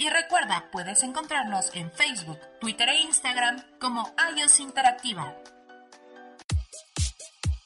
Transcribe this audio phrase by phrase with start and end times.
[0.00, 5.34] Y recuerda, puedes encontrarnos en Facebook, Twitter e Instagram como iOS Interactiva.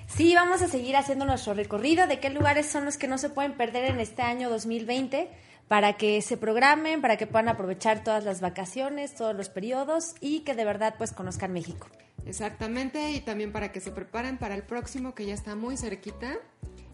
[0.07, 3.29] Sí, vamos a seguir haciendo nuestro recorrido de qué lugares son los que no se
[3.29, 5.29] pueden perder en este año 2020
[5.67, 10.45] para que se programen, para que puedan aprovechar todas las vacaciones, todos los periodos y
[10.45, 11.89] que de verdad pues conozcan México.
[12.27, 16.35] Exactamente, y también para que se preparen para el próximo que ya está muy cerquita,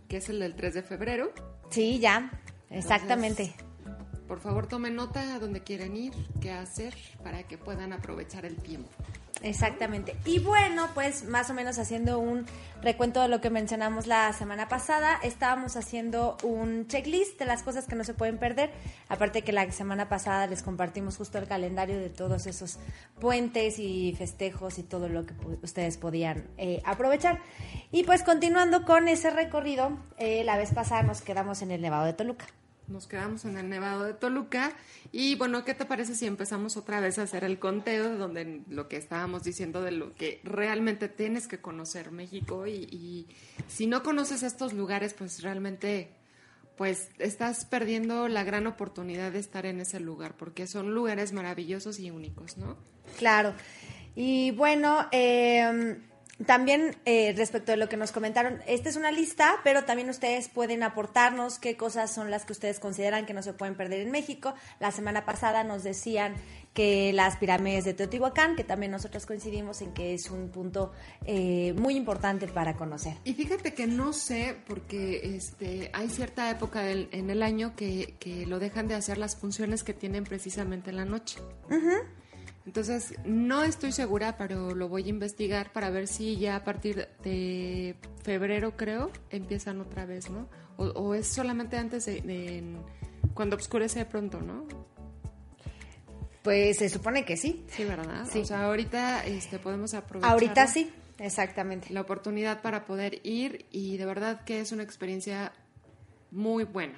[0.07, 1.33] que es el del 3 de febrero.
[1.71, 2.31] Sí, ya,
[2.69, 3.55] exactamente.
[4.27, 6.93] Por favor, tomen nota a dónde quieren ir, qué hacer,
[7.23, 8.89] para que puedan aprovechar el tiempo.
[9.41, 10.15] Exactamente.
[10.25, 12.45] Y bueno, pues más o menos haciendo un
[12.81, 17.85] recuento de lo que mencionamos la semana pasada, estábamos haciendo un checklist de las cosas
[17.85, 18.71] que no se pueden perder.
[19.09, 22.77] Aparte que la semana pasada les compartimos justo el calendario de todos esos
[23.19, 27.41] puentes y festejos y todo lo que ustedes podían eh, aprovechar.
[27.91, 32.05] Y pues continuando con ese recorrido, eh, la vez pasada nos quedamos en el Nevado
[32.05, 32.45] de Toluca.
[32.87, 34.73] Nos quedamos en el Nevado de Toluca
[35.11, 38.87] y bueno, ¿qué te parece si empezamos otra vez a hacer el conteo donde lo
[38.87, 43.27] que estábamos diciendo de lo que realmente tienes que conocer México y, y
[43.67, 46.11] si no conoces estos lugares, pues realmente
[46.77, 51.99] pues estás perdiendo la gran oportunidad de estar en ese lugar porque son lugares maravillosos
[51.99, 52.77] y únicos, ¿no?
[53.17, 53.53] Claro.
[54.15, 55.97] Y bueno, eh,
[56.45, 60.49] también eh, respecto de lo que nos comentaron, esta es una lista, pero también ustedes
[60.49, 64.11] pueden aportarnos qué cosas son las que ustedes consideran que no se pueden perder en
[64.11, 64.53] México.
[64.79, 66.35] La semana pasada nos decían
[66.73, 70.91] que las pirámides de Teotihuacán, que también nosotros coincidimos en que es un punto
[71.25, 73.13] eh, muy importante para conocer.
[73.25, 78.15] Y fíjate que no sé, porque este, hay cierta época del- en el año que,
[78.19, 81.37] que lo dejan de hacer las funciones que tienen precisamente en la noche.
[82.65, 87.09] Entonces, no estoy segura, pero lo voy a investigar para ver si ya a partir
[87.23, 90.47] de febrero, creo, empiezan otra vez, ¿no?
[90.77, 92.63] O, o es solamente antes de,
[93.33, 94.65] cuando oscurece de pronto, ¿no?
[96.41, 97.65] Pues se supone que sí.
[97.69, 98.25] Sí, ¿verdad?
[98.29, 98.39] Sí.
[98.39, 100.31] O sea, ahorita este, podemos aprovechar.
[100.31, 101.93] Ahorita sí, exactamente.
[101.93, 105.53] la oportunidad para poder ir y de verdad que es una experiencia
[106.31, 106.95] muy buena.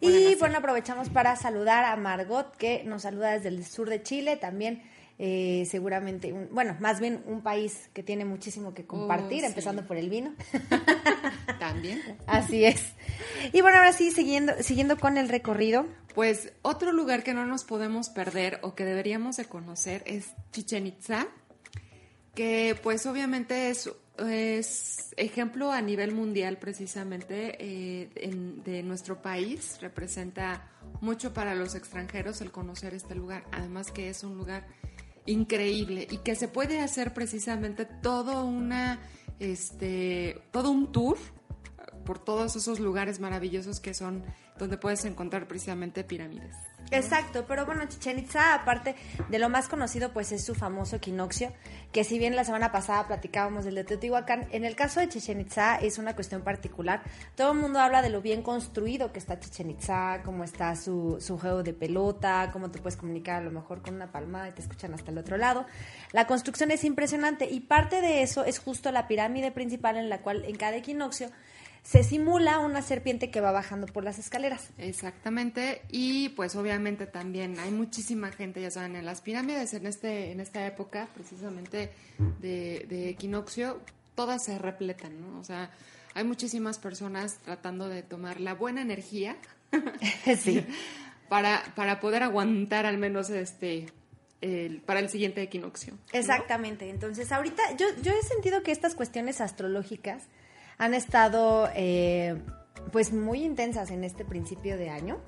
[0.00, 0.38] Y hacer.
[0.38, 4.82] bueno, aprovechamos para saludar a Margot, que nos saluda desde el sur de Chile, también
[5.22, 9.46] eh, seguramente, un- bueno, más bien un país que tiene muchísimo que compartir, Oh, sí.
[9.46, 10.34] empezando por el vino.
[11.58, 12.00] también.
[12.26, 12.82] Así es.
[13.52, 15.86] Y bueno, ahora sí, siguiendo, siguiendo con el recorrido.
[16.14, 20.86] Pues otro lugar que no nos podemos perder o que deberíamos de conocer es Chichen
[20.86, 21.26] Itza,
[22.34, 29.78] que pues obviamente es, es ejemplo a nivel mundial precisamente eh, en- de nuestro país,
[29.80, 30.68] representa
[31.00, 34.66] mucho para los extranjeros el conocer este lugar, además que es un lugar
[35.30, 39.00] increíble y que se puede hacer precisamente todo una
[39.38, 41.16] este todo un tour
[42.04, 44.24] por todos esos lugares maravillosos que son
[44.60, 46.54] donde puedes encontrar precisamente pirámides.
[46.92, 48.96] Exacto, pero bueno, Chichen Itza, aparte
[49.28, 51.52] de lo más conocido, pues es su famoso equinoccio,
[51.92, 55.40] que si bien la semana pasada platicábamos del de Teotihuacán, en el caso de Chichen
[55.40, 57.02] Itza es una cuestión particular.
[57.36, 61.18] Todo el mundo habla de lo bien construido que está Chichen Itza, cómo está su,
[61.20, 64.52] su juego de pelota, cómo te puedes comunicar a lo mejor con una palmada y
[64.52, 65.66] te escuchan hasta el otro lado.
[66.10, 70.22] La construcción es impresionante y parte de eso es justo la pirámide principal en la
[70.22, 71.30] cual en cada equinoccio
[71.82, 74.70] se simula una serpiente que va bajando por las escaleras.
[74.78, 80.32] Exactamente, y pues obviamente también hay muchísima gente, ya saben, en las pirámides en este
[80.32, 81.92] en esta época, precisamente
[82.40, 83.80] de, de equinoccio,
[84.14, 85.38] todas se repletan, ¿no?
[85.38, 85.70] O sea,
[86.14, 89.36] hay muchísimas personas tratando de tomar la buena energía
[90.38, 90.66] sí.
[91.28, 93.86] para, para poder aguantar al menos este
[94.40, 95.94] el, para el siguiente equinoccio.
[95.94, 96.18] ¿no?
[96.18, 96.88] Exactamente.
[96.88, 100.24] Entonces, ahorita yo, yo he sentido que estas cuestiones astrológicas
[100.80, 102.40] han estado eh,
[102.90, 105.20] pues muy intensas en este principio de año.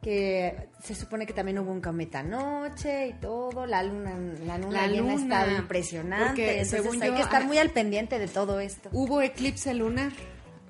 [0.00, 3.66] Que se supone que también hubo un cometa anoche y todo.
[3.66, 6.26] La luna, la luna La llena luna, estado impresionante.
[6.26, 8.88] porque Entonces según hay yo, que estar ah, muy al pendiente de todo esto.
[8.92, 10.12] Hubo eclipse lunar,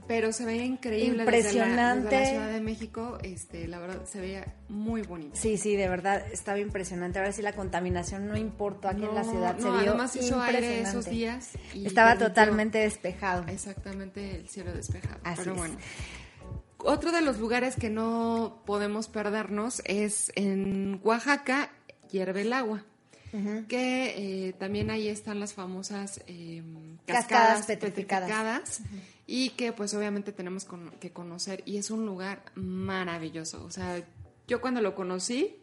[0.09, 2.09] pero se veía increíble desde la- Impresionante.
[2.17, 3.19] Desde la, Ciudad de México.
[3.23, 5.37] Este, la verdad, se veía muy bonito.
[5.37, 7.19] Sí, sí, de verdad estaba impresionante.
[7.21, 9.57] Ahora sí la contaminación no importó aquí en la No, ciudad.
[9.59, 11.51] se no, vio además hizo aire esos días.
[11.75, 13.45] y Estaba permitió totalmente despejado.
[13.49, 15.21] Exactamente el cielo despejado.
[15.23, 15.59] Así Pero es.
[15.59, 15.77] bueno.
[16.79, 21.71] Otro de los lugares que no podemos perdernos es en Oaxaca,
[22.11, 22.85] hierve el agua.
[23.69, 24.15] Que
[24.49, 26.63] eh, también ahí están las famosas eh,
[27.07, 28.29] Cascadas cascadas, petrificadas.
[28.31, 28.81] petrificadas,
[29.31, 33.63] y que pues obviamente tenemos con- que conocer y es un lugar maravilloso.
[33.65, 34.03] O sea,
[34.47, 35.57] yo cuando lo conocí,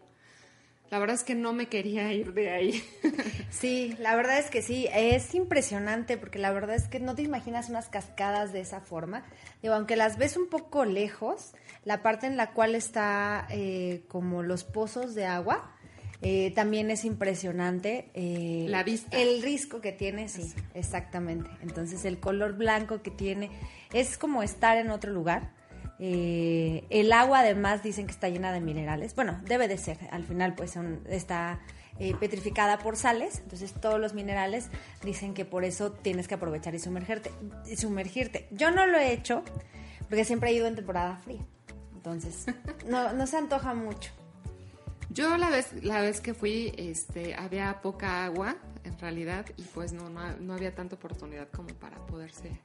[0.91, 2.83] la verdad es que no me quería ir de ahí.
[3.49, 7.21] Sí, la verdad es que sí, es impresionante porque la verdad es que no te
[7.21, 9.23] imaginas unas cascadas de esa forma.
[9.61, 11.53] Digo, aunque las ves un poco lejos,
[11.85, 15.74] la parte en la cual está eh, como los pozos de agua,
[16.21, 18.09] eh, también es impresionante.
[18.13, 19.17] eh, La vista.
[19.17, 21.49] El risco que tiene, sí, exactamente.
[21.61, 23.49] Entonces el color blanco que tiene
[23.93, 25.53] es como estar en otro lugar.
[25.99, 29.15] Eh, el agua además dicen que está llena de minerales.
[29.15, 29.97] Bueno, debe de ser.
[30.11, 31.59] Al final pues son, está
[31.99, 33.39] eh, petrificada por sales.
[33.39, 34.69] Entonces todos los minerales
[35.03, 37.31] dicen que por eso tienes que aprovechar y sumergirte.
[37.69, 38.47] y sumergirte.
[38.51, 39.43] Yo no lo he hecho
[40.09, 41.45] porque siempre he ido en temporada fría.
[41.93, 42.45] Entonces
[42.89, 44.11] no, no se antoja mucho.
[45.15, 49.93] Yo la vez, la vez que fui, este, había poca agua, en realidad, y pues
[49.93, 52.59] no, no, no había tanta oportunidad como para poderse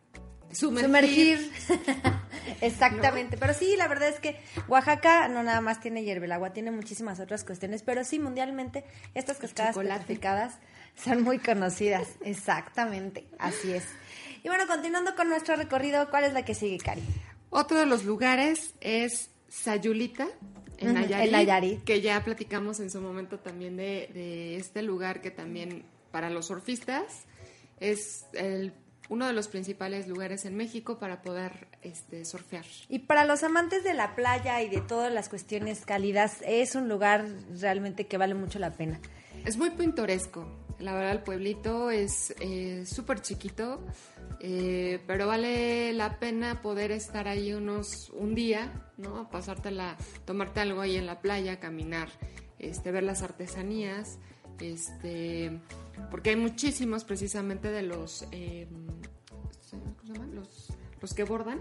[0.51, 1.39] sumergir.
[1.39, 1.53] Sumergir.
[2.61, 3.37] Exactamente.
[3.37, 6.73] Pero sí, la verdad es que Oaxaca no nada más tiene hierve el agua, tiene
[6.73, 7.85] muchísimas otras cuestiones.
[7.85, 10.55] Pero sí, mundialmente, estas cascadas petrificadas
[10.97, 12.09] son muy conocidas.
[12.25, 13.29] Exactamente.
[13.39, 13.85] Así es.
[14.43, 17.03] Y bueno, continuando con nuestro recorrido, ¿cuál es la que sigue, Cari?
[17.51, 20.27] Otro de los lugares es Sayulita,
[20.81, 21.85] en Ujú, Nayarit, en Nayarit.
[21.85, 26.47] que ya platicamos en su momento también de, de este lugar que también para los
[26.47, 27.05] surfistas
[27.79, 28.73] es el,
[29.09, 32.65] uno de los principales lugares en México para poder este, surfear.
[32.89, 36.89] Y para los amantes de la playa y de todas las cuestiones cálidas, es un
[36.89, 37.27] lugar
[37.61, 39.01] realmente que vale mucho la pena.
[39.45, 40.47] Es muy pintoresco.
[40.81, 43.85] La verdad, el pueblito es eh, súper chiquito,
[44.41, 49.29] eh, pero vale la pena poder estar ahí unos un día, ¿no?
[49.29, 52.09] Pasártela, tomarte algo ahí en la playa, caminar,
[52.59, 54.19] este, ver las artesanías,
[54.59, 55.61] este,
[56.11, 58.67] porque hay muchísimos precisamente de los, eh,
[59.29, 60.35] ¿cómo se llaman?
[60.35, 60.73] Los,
[61.03, 61.61] los que bordan.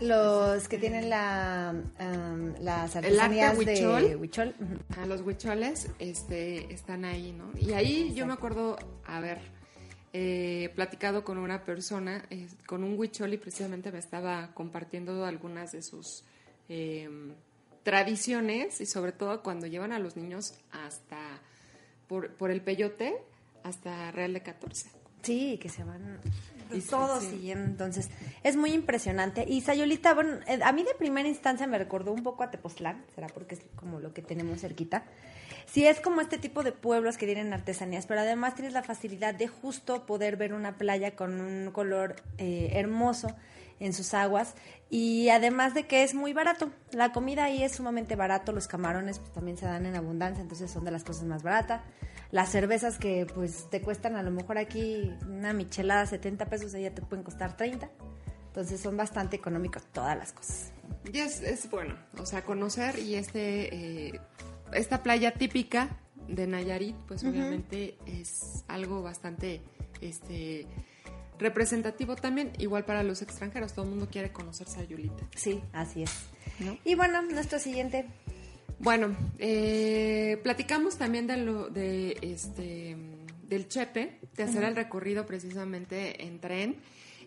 [0.00, 4.16] Los que tienen la, am, las El arte artesanías de huichol.
[4.16, 4.54] huichol.
[4.60, 5.00] ujú.
[5.00, 7.50] A los huicholes este, están ahí, ¿no?
[7.58, 9.38] Y ahí yo me acuerdo haber
[10.12, 15.72] eh, platicado con una persona, eh, con un huichol, y precisamente me estaba compartiendo algunas
[15.72, 16.24] de sus
[16.68, 17.08] eh,
[17.82, 21.18] tradiciones, y sobre todo cuando llevan a los niños hasta,
[22.08, 23.16] por, por el peyote,
[23.64, 24.88] hasta Real de 14.
[25.22, 26.20] Sí, que se van
[26.72, 27.30] Y todos sí.
[27.30, 27.66] siguiendo.
[27.66, 28.10] Entonces,
[28.42, 29.44] es muy impresionante.
[29.48, 33.04] Y Sayulita, bueno, eh, a mí de primera instancia me recordó un poco a Tepoztlán,
[33.14, 35.04] será porque es como lo que tenemos cerquita.
[35.66, 39.34] Sí, es como este tipo de pueblos que tienen artesanías, pero además tienes la facilidad
[39.34, 43.34] de justo poder ver una playa con un color eh, hermoso
[43.80, 44.54] en sus aguas
[44.90, 46.70] y además de que es muy barato.
[46.92, 50.70] La comida ahí es sumamente barato, los camarones pues, también se dan en abundancia, entonces
[50.70, 51.82] son de las cosas más baratas.
[52.30, 56.94] Las cervezas que pues te cuestan a lo mejor aquí una michelada 70 pesos, allá
[56.94, 57.88] te pueden costar 30.
[58.46, 60.72] Entonces son bastante económicos todas las cosas.
[61.12, 64.20] Y es, es bueno, o sea, conocer y este eh,
[64.72, 69.60] esta playa típica de Nayarit, pues obviamente es algo bastante
[70.00, 70.66] este
[71.44, 75.24] representativo también, igual para los extranjeros, todo el mundo quiere conocer Sayulita.
[75.36, 76.10] Sí, así es.
[76.58, 76.78] ¿no?
[76.84, 78.06] Y bueno, nuestro siguiente.
[78.78, 82.96] Bueno, eh, platicamos también de lo de este
[83.48, 86.76] del Chepe, de hacer el recorrido precisamente en tren.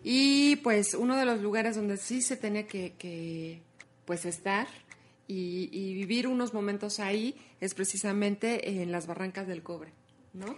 [0.02, 3.62] Y pues uno de los lugares donde sí se tenía que, que,
[4.04, 4.66] pues estar
[5.26, 9.92] y, y vivir unos momentos ahí es precisamente en las barrancas del cobre,
[10.34, 10.56] ¿no?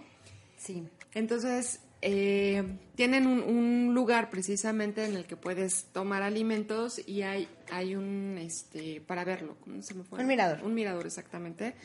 [0.57, 0.83] Sí.
[1.13, 2.63] Entonces, eh,
[2.95, 8.37] tienen un, un lugar precisamente en el que puedes tomar alimentos y hay, hay un,
[8.39, 10.19] este, para verlo, ¿cómo se me fue?
[10.19, 10.63] Un mirador.
[10.63, 11.75] Un mirador, exactamente,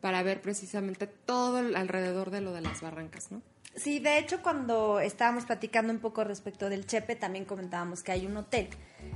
[0.00, 3.42] para ver precisamente todo el alrededor de lo de las barrancas, ¿no?
[3.74, 8.26] Sí, de hecho, cuando estábamos platicando un poco respecto del Chepe, también comentábamos que hay
[8.26, 8.68] un hotel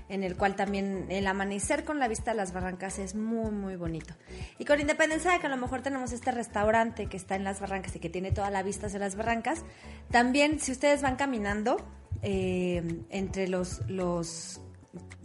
[0.09, 3.77] en el cual también el amanecer con la vista a las barrancas es muy, muy
[3.77, 4.15] bonito.
[4.59, 7.61] Y con independencia de que a lo mejor tenemos este restaurante que está en las
[7.61, 9.63] barrancas y que tiene toda la vista hacia las barrancas,
[10.11, 11.77] también si ustedes van caminando
[12.23, 14.63] eh, entre los, los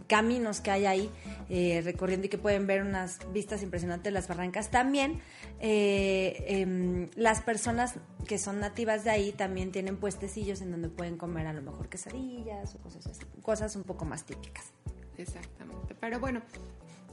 [0.06, 1.10] caminos que hay ahí
[1.48, 4.70] eh, recorriendo y que pueden ver unas vistas impresionantes de las barrancas.
[4.70, 5.20] También
[5.60, 7.94] eh, em, las personas
[8.26, 11.88] que son nativas de ahí también tienen puestecillos en donde pueden comer a lo mejor
[11.88, 14.72] quesadillas o cosas así, cosas un poco más típicas.
[15.18, 15.94] Exactamente.
[15.94, 16.42] Pero bueno,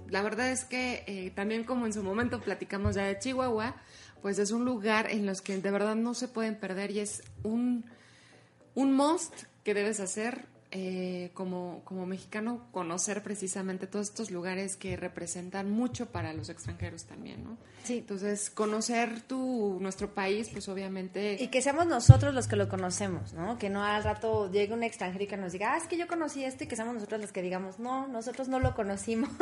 [0.09, 3.75] la verdad es que eh, también como en su momento platicamos ya de Chihuahua,
[4.21, 7.23] pues es un lugar en los que de verdad no se pueden perder y es
[7.43, 7.85] un,
[8.75, 14.95] un must que debes hacer eh, como, como mexicano, conocer precisamente todos estos lugares que
[14.95, 17.57] representan mucho para los extranjeros también, ¿no?
[17.83, 17.99] Sí.
[17.99, 21.37] Entonces, conocer tu, nuestro país, pues obviamente...
[21.41, 23.57] Y que seamos nosotros los que lo conocemos, ¿no?
[23.57, 26.07] Que no al rato llegue un extranjero y que nos diga, ah, es que yo
[26.07, 29.29] conocí esto y que seamos nosotros los que digamos, no, nosotros no lo conocimos.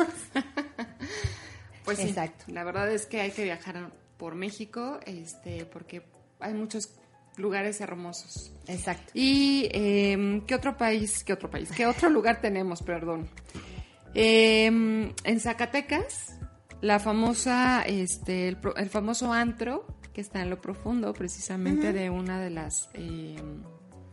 [1.84, 2.44] Pues sí, Exacto.
[2.48, 6.02] la verdad es que hay que viajar por México, este, porque
[6.38, 6.90] hay muchos
[7.38, 8.52] lugares hermosos.
[8.66, 9.12] Exacto.
[9.14, 13.28] ¿Y eh, qué otro país, qué otro país, qué otro lugar tenemos, perdón?
[14.14, 16.38] Eh, en Zacatecas,
[16.80, 22.50] la famosa, este, el, famoso antro que está en lo profundo, precisamente de una de
[22.50, 23.36] las, eh,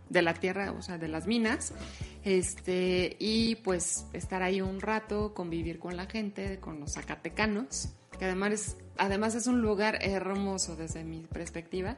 [0.09, 1.73] de la tierra, o sea, de las minas,
[2.23, 8.25] este, y pues estar ahí un rato, convivir con la gente, con los zacatecanos, que
[8.25, 11.97] además es, además es un lugar hermoso desde mi perspectiva.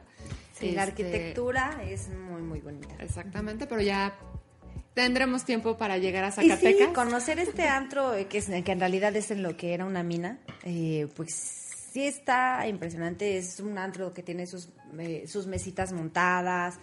[0.58, 2.94] Sí, la Este, arquitectura es muy, muy bonita.
[2.98, 4.16] Exactamente, pero ya
[4.94, 6.88] tendremos tiempo para llegar a Y sí, Zacatecas.
[6.88, 10.02] conocer este antro, eh, que, es, que en realidad es en lo que era una
[10.02, 11.32] mina, eh, pues
[11.92, 13.38] sí está impresionante.
[13.38, 16.78] Es un antro que tiene sus, eh, sus mesitas montadas,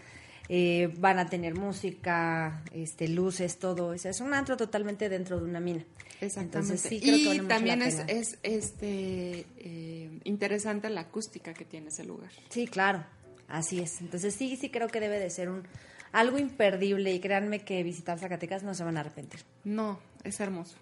[0.48, 3.88] eh, van a tener música, este, luces, todo.
[3.88, 5.84] O sea, es un antro totalmente dentro de una mina.
[6.22, 6.58] Exactamente.
[6.60, 11.54] Entonces sí creo que y vale mucho también es, es este eh, interesante la acústica
[11.54, 12.30] que tiene ese lugar.
[12.50, 13.04] Sí, claro,
[13.48, 14.02] así es.
[14.02, 15.64] Entonces sí, sí creo que debe de ser un
[16.12, 19.42] algo imperdible y créanme que visitar Zacatecas no se van a arrepentir.
[19.66, 20.78] No, es hermoso,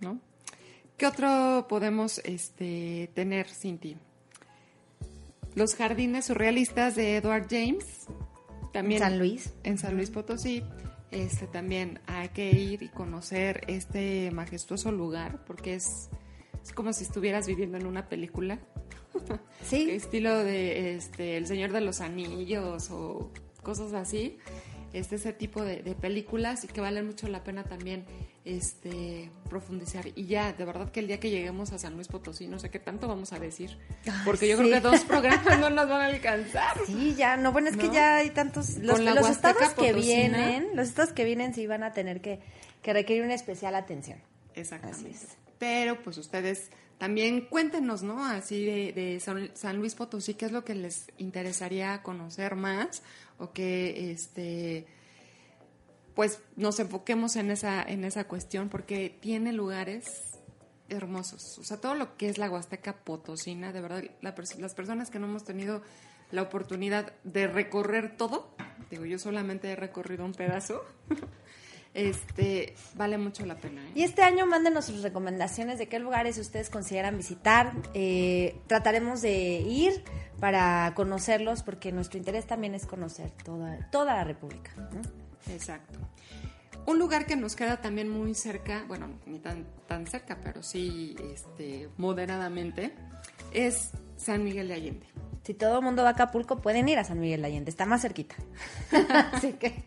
[0.00, 0.20] ¿no?
[0.96, 3.96] ¿Qué otro podemos este, tener, Cinti?
[5.56, 8.06] Los jardines surrealistas de Edward James.
[8.72, 9.52] También San Luis.
[9.64, 10.62] En San Luis Potosí.
[11.10, 16.08] Este, también hay que ir y conocer este majestuoso lugar porque es,
[16.62, 18.58] es como si estuvieras viviendo en una película.
[19.62, 19.90] Sí.
[19.90, 23.30] Estilo de este, El Señor de los Anillos o
[23.62, 24.38] cosas así.
[24.92, 28.04] Este, ese tipo de, de películas y que valen mucho la pena también
[28.44, 30.06] este, profundizar.
[30.14, 32.70] Y ya, de verdad que el día que lleguemos a San Luis Potosí, no sé
[32.70, 33.78] qué tanto vamos a decir.
[34.24, 34.64] Porque yo sí.
[34.64, 36.76] creo que dos programas no nos van a alcanzar.
[36.86, 40.88] Sí, ya, no, bueno, es que ya hay tantos, los, los estados que vienen, los
[40.88, 42.40] estados que vienen sí van a tener que,
[42.82, 44.18] que requerir una especial atención.
[44.54, 45.26] Exactamente.
[45.58, 48.24] Pero pues ustedes también cuéntenos, ¿no?
[48.24, 53.02] Así de, de San, San Luis Potosí, ¿qué es lo que les interesaría conocer más?
[53.38, 54.86] O que este
[56.14, 60.32] pues nos enfoquemos en esa, en esa cuestión, porque tiene lugares
[60.88, 61.58] hermosos.
[61.58, 65.26] O sea, todo lo que es la Huasteca Potosina, de verdad, las personas que no
[65.26, 65.82] hemos tenido
[66.30, 68.54] la oportunidad de recorrer todo,
[68.90, 70.82] digo, yo solamente he recorrido un pedazo,
[71.94, 73.82] este, vale mucho la pena.
[73.86, 73.92] ¿eh?
[73.94, 77.72] Y este año mándenos sus recomendaciones de qué lugares ustedes consideran visitar.
[77.92, 80.04] Eh, trataremos de ir
[80.40, 84.72] para conocerlos porque nuestro interés también es conocer toda, toda la República.
[85.50, 85.98] Exacto.
[86.86, 91.14] Un lugar que nos queda también muy cerca, bueno, ni tan, tan cerca, pero sí
[91.32, 92.92] este, moderadamente,
[93.52, 95.06] es San Miguel de Allende.
[95.44, 97.86] Si todo el mundo va a Acapulco, pueden ir a San Miguel de Allende, está
[97.86, 98.34] más cerquita.
[99.32, 99.84] Así que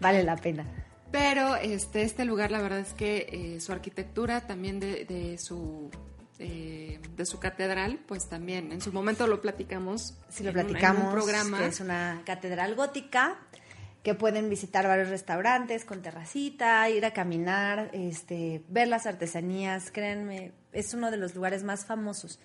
[0.00, 0.64] vale la pena.
[1.12, 3.26] Pero este, este lugar, la verdad es que
[3.56, 5.90] eh, su arquitectura también de, de su
[6.38, 10.16] eh, de su catedral, pues también en su momento lo platicamos.
[10.30, 11.58] Si lo en un- en un platicamos, programa.
[11.58, 13.38] que es una catedral gótica
[14.02, 19.90] que pueden visitar varios restaurantes con terracita, ir a caminar, este, ver las artesanías.
[19.90, 22.40] Créanme, es uno de los lugares más famosos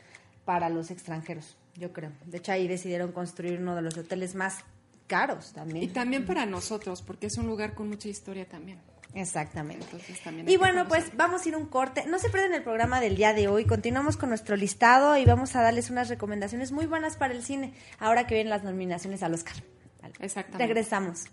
[0.45, 2.11] para los extranjeros, yo creo.
[2.25, 4.59] De hecho, ahí decidieron construir uno de los hoteles más
[5.07, 5.83] caros también.
[5.83, 8.79] Y también para nosotros, porque es un lugar con mucha historia también.
[9.13, 9.83] Exactamente.
[9.85, 12.05] Entonces, también Y bueno, pues vamos a ir un corte.
[12.07, 13.65] No se pierdan el programa del día de hoy.
[13.65, 17.73] Continuamos con nuestro listado y vamos a darles unas recomendaciones muy buenas para el cine,
[17.99, 19.55] ahora que vienen las nominaciones al Oscar.
[20.01, 20.13] Vale.
[20.19, 20.67] Exactamente.
[20.67, 21.25] Regresamos.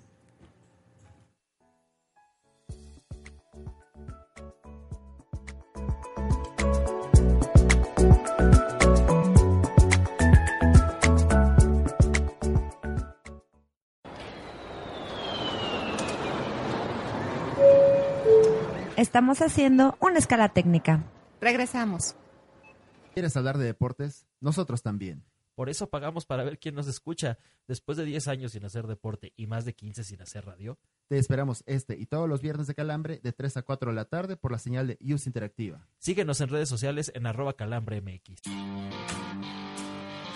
[19.04, 21.04] Estamos haciendo una escala técnica.
[21.38, 22.16] Regresamos.
[23.12, 24.24] ¿Quieres hablar de deportes?
[24.40, 25.22] Nosotros también.
[25.54, 27.36] Por eso pagamos para ver quién nos escucha.
[27.68, 31.18] Después de 10 años sin hacer deporte y más de 15 sin hacer radio, Te
[31.18, 34.38] esperamos este y todos los viernes de Calambre de 3 a 4 de la tarde
[34.38, 35.86] por la señal de Use Interactiva.
[35.98, 38.40] síguenos en redes sociales en arroba calambremx.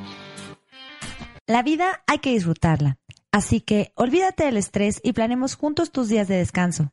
[1.46, 2.96] La vida hay que disfrutarla.
[3.30, 6.92] Así que olvídate del estrés y planemos juntos tus días de descanso.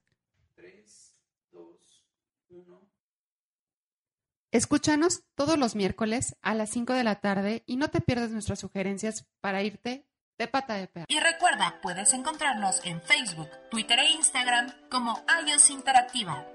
[4.52, 8.60] Escúchanos todos los miércoles a las 5 de la tarde y no te pierdas nuestras
[8.60, 10.06] sugerencias para irte
[10.38, 11.06] de pata de perro.
[11.08, 16.46] Y recuerda, puedes encontrarnos en Facebook, Twitter e Instagram como iOS Interactiva.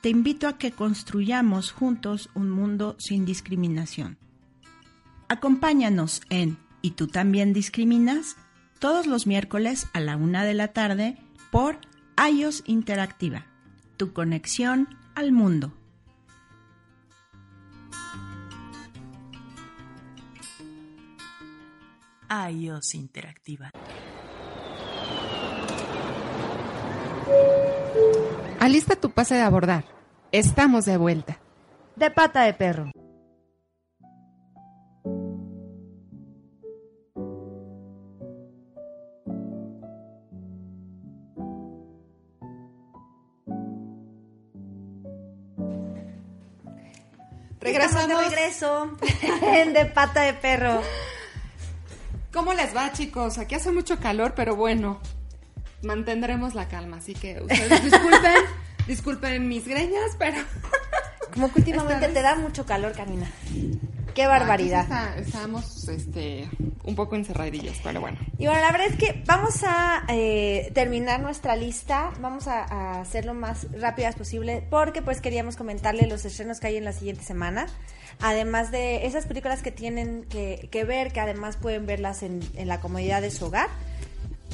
[0.00, 4.18] te invito a que construyamos juntos un mundo sin discriminación.
[5.28, 8.36] Acompáñanos en ¿Y tú también discriminas?
[8.80, 11.18] todos los miércoles a la una de la tarde
[11.50, 11.78] por
[12.18, 13.46] iOS Interactiva,
[13.98, 15.72] tu conexión al mundo.
[22.30, 23.70] iOS Interactiva.
[28.60, 29.84] Alista tu pase de abordar.
[30.32, 31.38] Estamos de vuelta.
[31.96, 32.90] De pata de perro.
[47.54, 48.30] Estamos de Regresamos.
[48.30, 48.96] regreso
[49.42, 50.80] en de pata de perro.
[52.32, 53.38] ¿Cómo les va, chicos?
[53.38, 55.00] Aquí hace mucho calor, pero bueno,
[55.82, 56.98] mantendremos la calma.
[56.98, 58.34] Así que ustedes disculpen,
[58.86, 60.38] disculpen mis greñas, pero.
[61.34, 63.30] Como que últimamente te da mucho calor, Karina.
[64.14, 64.80] Qué barbaridad.
[64.90, 66.50] Aquí está- estamos este,
[66.82, 68.18] un poco encerradillos, pero bueno.
[68.36, 73.00] Y bueno, la verdad es que vamos a eh, terminar nuestra lista, vamos a, a
[73.00, 76.92] hacer lo más rápidas posible, porque pues queríamos comentarle los estrenos que hay en la
[76.92, 77.68] siguiente semana,
[78.20, 82.66] además de esas películas que tienen que, que ver, que además pueden verlas en, en
[82.66, 83.68] la comodidad de su hogar.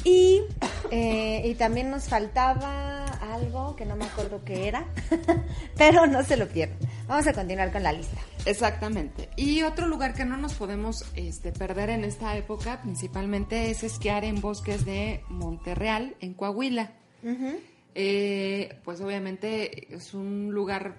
[0.07, 0.45] Y,
[0.93, 4.87] eh, y también nos faltaba algo que no me acuerdo qué era,
[5.77, 6.79] pero no se lo pierdan.
[7.09, 8.21] Vamos a continuar con la lista.
[8.45, 9.29] Exactamente.
[9.35, 14.25] Y otro lugar que no nos podemos este, perder en esta época principalmente es esquiar
[14.25, 16.93] en bosques de Monterreal, en Coahuila.
[17.97, 20.99] Eh, pues obviamente es un lugar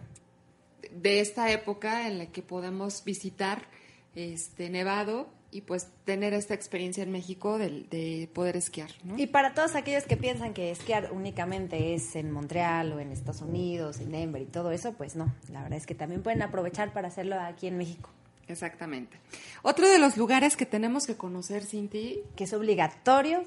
[0.91, 3.70] de esta época en la que podemos visitar
[4.15, 8.91] este nevado y pues tener esta experiencia en México de, de poder esquiar.
[9.04, 9.17] ¿no?
[9.17, 13.41] Y para todos aquellos que piensan que esquiar únicamente es en Montreal o en Estados
[13.41, 16.93] Unidos, en Denver y todo eso, pues no, la verdad es que también pueden aprovechar
[16.93, 18.12] para hacerlo aquí en México.
[18.48, 19.17] Exactamente.
[19.63, 23.43] Otro de los lugares que tenemos que conocer, Cinti, que es obligatorio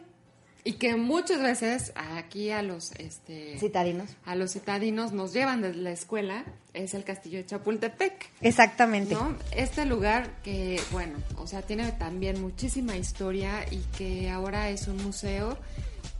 [0.64, 4.10] y que muchas veces aquí a los este citadinos.
[4.24, 6.44] a los citadinos nos llevan desde la escuela
[6.74, 8.28] es el castillo de Chapultepec.
[8.40, 9.14] Exactamente.
[9.14, 9.36] ¿no?
[9.52, 15.02] este lugar que bueno o sea tiene también muchísima historia y que ahora es un
[15.02, 15.58] museo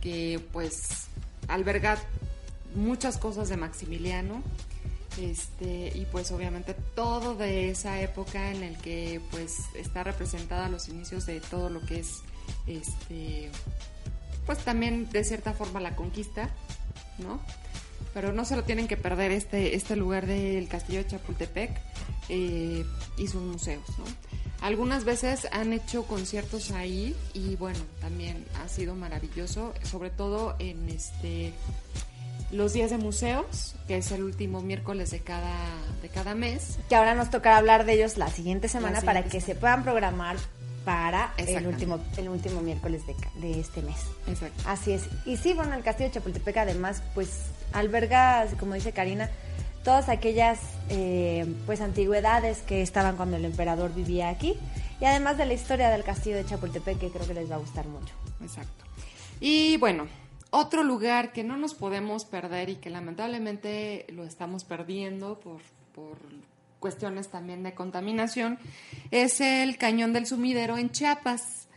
[0.01, 1.07] que pues
[1.47, 1.97] alberga
[2.75, 4.41] muchas cosas de Maximiliano
[5.19, 10.87] este y pues obviamente todo de esa época en el que pues está representada los
[10.87, 12.21] inicios de todo lo que es
[12.67, 13.51] este
[14.51, 16.49] pues también de cierta forma la conquista,
[17.19, 17.39] ¿no?
[18.13, 21.71] Pero no se lo tienen que perder este, este lugar del castillo de Chapultepec
[22.27, 22.85] eh,
[23.17, 24.03] y sus museos, ¿no?
[24.59, 30.89] Algunas veces han hecho conciertos ahí y bueno, también ha sido maravilloso, sobre todo en
[30.89, 31.53] este
[32.51, 35.55] los días de museos, que es el último miércoles de cada,
[36.01, 36.77] de cada mes.
[36.89, 39.45] Que ahora nos tocará hablar de ellos la siguiente semana la siguiente para que semana.
[39.45, 40.35] se puedan programar
[40.85, 43.97] para el último, el último miércoles de, de, este mes.
[44.27, 44.63] Exacto.
[44.65, 45.07] Así es.
[45.25, 49.29] Y sí, bueno, el Castillo de Chapultepec además, pues alberga, como dice Karina,
[49.83, 54.57] todas aquellas eh, pues antigüedades que estaban cuando el emperador vivía aquí.
[54.99, 57.59] Y además de la historia del Castillo de Chapultepec, que creo que les va a
[57.59, 58.13] gustar mucho.
[58.41, 58.85] Exacto.
[59.39, 60.07] Y bueno,
[60.51, 65.61] otro lugar que no nos podemos perder y que lamentablemente lo estamos perdiendo por,
[65.95, 66.17] por
[66.81, 68.59] cuestiones también de contaminación,
[69.11, 71.69] es el Cañón del Sumidero en Chiapas.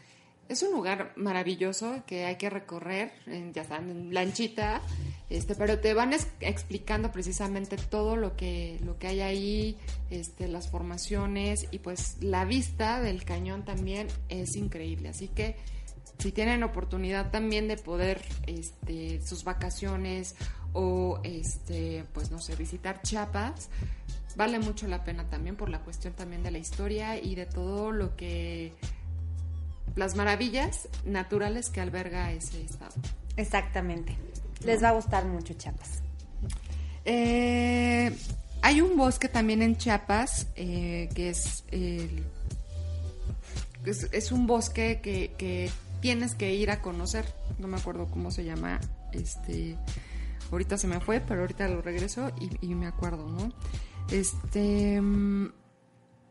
[0.48, 3.12] Es un lugar maravilloso que hay que recorrer,
[3.52, 4.82] ya están en lanchita,
[5.30, 9.78] este, pero te van explicando precisamente todo lo que, lo que hay ahí,
[10.10, 15.08] este, las formaciones y pues la vista del cañón también es increíble.
[15.08, 15.56] Así que
[16.18, 20.36] si tienen oportunidad también de poder este, sus vacaciones
[20.74, 23.70] o este, pues no sé, visitar Chiapas,
[24.36, 27.92] vale mucho la pena también por la cuestión también de la historia y de todo
[27.92, 28.72] lo que
[29.96, 32.94] las maravillas naturales que alberga ese estado.
[33.36, 34.16] Exactamente.
[34.64, 36.02] Les va a gustar mucho Chiapas.
[37.04, 38.16] Eh,
[38.62, 42.08] hay un bosque también en Chiapas eh, que es, eh,
[43.84, 45.70] es, es un bosque que, que,
[46.00, 47.24] tienes que ir a conocer.
[47.58, 48.80] No me acuerdo cómo se llama.
[49.12, 49.76] Este,
[50.50, 53.52] ahorita se me fue, pero ahorita lo regreso y, y me acuerdo, ¿no?
[54.10, 55.00] Este.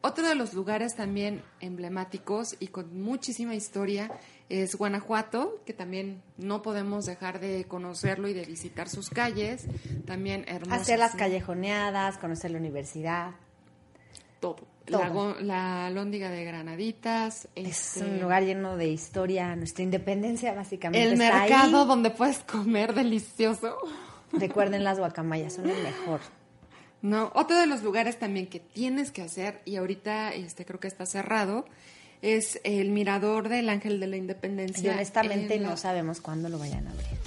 [0.06, 4.12] Otro de los lugares también emblemáticos y con muchísima historia
[4.50, 9.66] es Guanajuato, que también no podemos dejar de conocerlo y de visitar sus calles.
[10.06, 10.82] También hermosas.
[10.82, 13.32] Hacer las callejoneadas, conocer la universidad.
[14.42, 14.68] Todo.
[14.86, 15.40] todo.
[15.40, 17.48] La, Lóndiga de Granaditas.
[17.56, 21.02] Es este, un lugar lleno de historia, nuestra independencia básicamente.
[21.02, 21.88] El está mercado ahí.
[21.88, 23.78] donde puedes comer delicioso.
[24.34, 26.20] Recuerden las guacamayas, son el mejor.
[27.04, 30.88] No, otro de los lugares también que tienes que hacer, y ahorita este creo que
[30.88, 31.66] está cerrado,
[32.22, 34.92] es el mirador del Ángel de la Independencia.
[34.92, 35.78] Y honestamente no la...
[35.78, 37.20] sabemos cuándo lo vayan a abrir.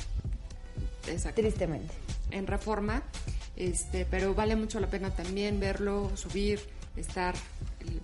[1.06, 1.42] Exacto.
[1.42, 1.92] Tristemente.
[2.30, 3.02] En reforma,
[3.54, 6.58] este, pero vale mucho la pena también verlo, subir,
[6.96, 7.34] estar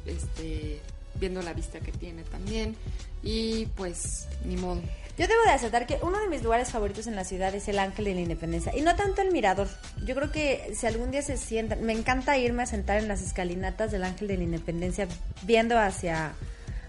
[0.04, 0.78] este,
[1.22, 2.74] viendo la vista que tiene también.
[3.22, 4.82] Y pues, ni modo.
[5.16, 7.78] Yo debo de aceptar que uno de mis lugares favoritos en la ciudad es el
[7.78, 8.76] Ángel de la Independencia.
[8.76, 9.68] Y no tanto el mirador.
[10.04, 11.84] Yo creo que si algún día se sientan...
[11.84, 15.06] Me encanta irme a sentar en las escalinatas del Ángel de la Independencia
[15.42, 16.32] viendo hacia,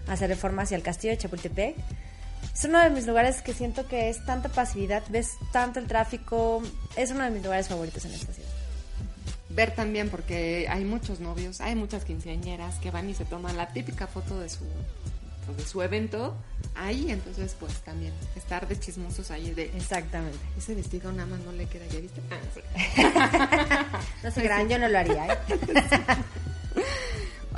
[0.08, 1.76] hacia Reforma, hacia el castillo de Chapultepec.
[2.52, 6.60] Es uno de mis lugares que siento que es tanta pasividad, ves tanto el tráfico.
[6.96, 8.53] Es uno de mis lugares favoritos en esta ciudad.
[9.54, 13.68] Ver también, porque hay muchos novios, hay muchas quinceañeras que van y se toman la
[13.68, 14.64] típica foto de su
[15.52, 16.34] de su evento
[16.74, 20.38] ahí, entonces pues también estar de chismosos ahí de exactamente.
[20.56, 24.88] ese vestido nada más no le queda ya viste ah, no sé gran yo no
[24.88, 25.38] lo haría ¿eh?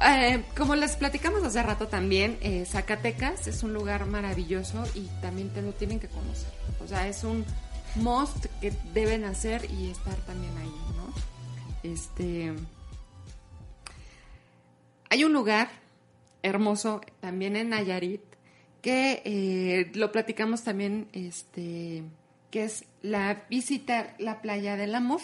[0.06, 5.50] eh, como les platicamos hace rato también eh, Zacatecas es un lugar maravilloso y también
[5.50, 6.50] te lo tienen que conocer.
[6.84, 7.44] O sea es un
[7.94, 11.35] must que deben hacer y estar también ahí no
[11.92, 12.54] este
[15.08, 15.68] hay un lugar
[16.42, 18.22] hermoso también en Nayarit,
[18.82, 22.02] que eh, lo platicamos también, este,
[22.50, 25.20] que es la visitar la playa del amor.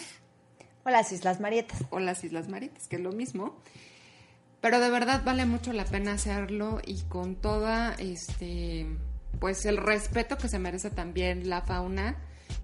[0.85, 1.81] O las Islas Marietas.
[1.91, 3.55] O las Islas Marietas, que es lo mismo.
[4.59, 8.85] Pero de verdad vale mucho la pena hacerlo y con toda, este,
[9.39, 12.17] pues el respeto que se merece también la fauna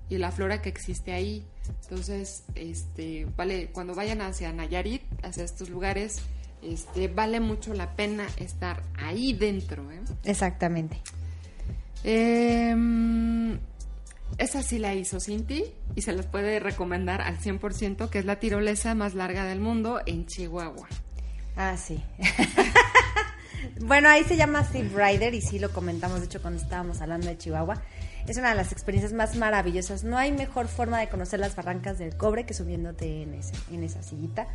[0.09, 1.45] y la flora que existe ahí.
[1.83, 6.21] Entonces, este, vale, cuando vayan hacia Nayarit, hacia estos lugares,
[6.61, 9.91] este, vale mucho la pena estar ahí dentro.
[9.91, 10.01] ¿eh?
[10.25, 10.99] Exactamente.
[12.03, 13.59] Em,
[14.37, 15.63] esa sí la hizo Cinti
[15.95, 20.01] y se les puede recomendar al 100%, que es la tirolesa más larga del mundo
[20.05, 20.87] en Chihuahua.
[21.55, 22.01] Ah, sí.
[23.81, 27.27] bueno, ahí se llama Steve Rider y sí lo comentamos, de hecho, cuando estábamos hablando
[27.27, 27.81] de Chihuahua.
[28.29, 30.03] Es una de las experiencias más maravillosas.
[30.03, 33.83] No hay mejor forma de conocer las barrancas del cobre que subiéndote en, ese, en
[33.83, 34.45] esa sillita.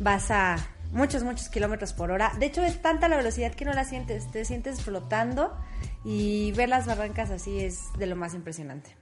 [0.00, 0.56] Vas a
[0.90, 2.32] muchos, muchos kilómetros por hora.
[2.40, 4.28] De hecho, es tanta la velocidad que no la sientes.
[4.32, 5.56] Te sientes flotando
[6.04, 8.96] y ver las barrancas así es de lo más impresionante.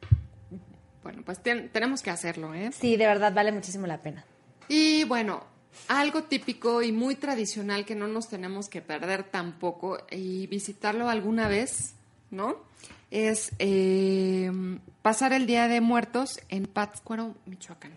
[1.02, 2.72] Bueno, pues tenemos que hacerlo, ¿eh?
[2.78, 4.26] Sí, de verdad vale muchísimo la pena.
[4.68, 5.44] Y bueno,
[5.88, 11.48] algo típico y muy tradicional que no nos tenemos que perder tampoco y visitarlo alguna
[11.48, 11.94] vez,
[12.30, 12.68] ¿no?
[13.10, 14.50] Es eh,
[15.02, 17.92] pasar el Día de Muertos en Pátzcuaro, Michoacán.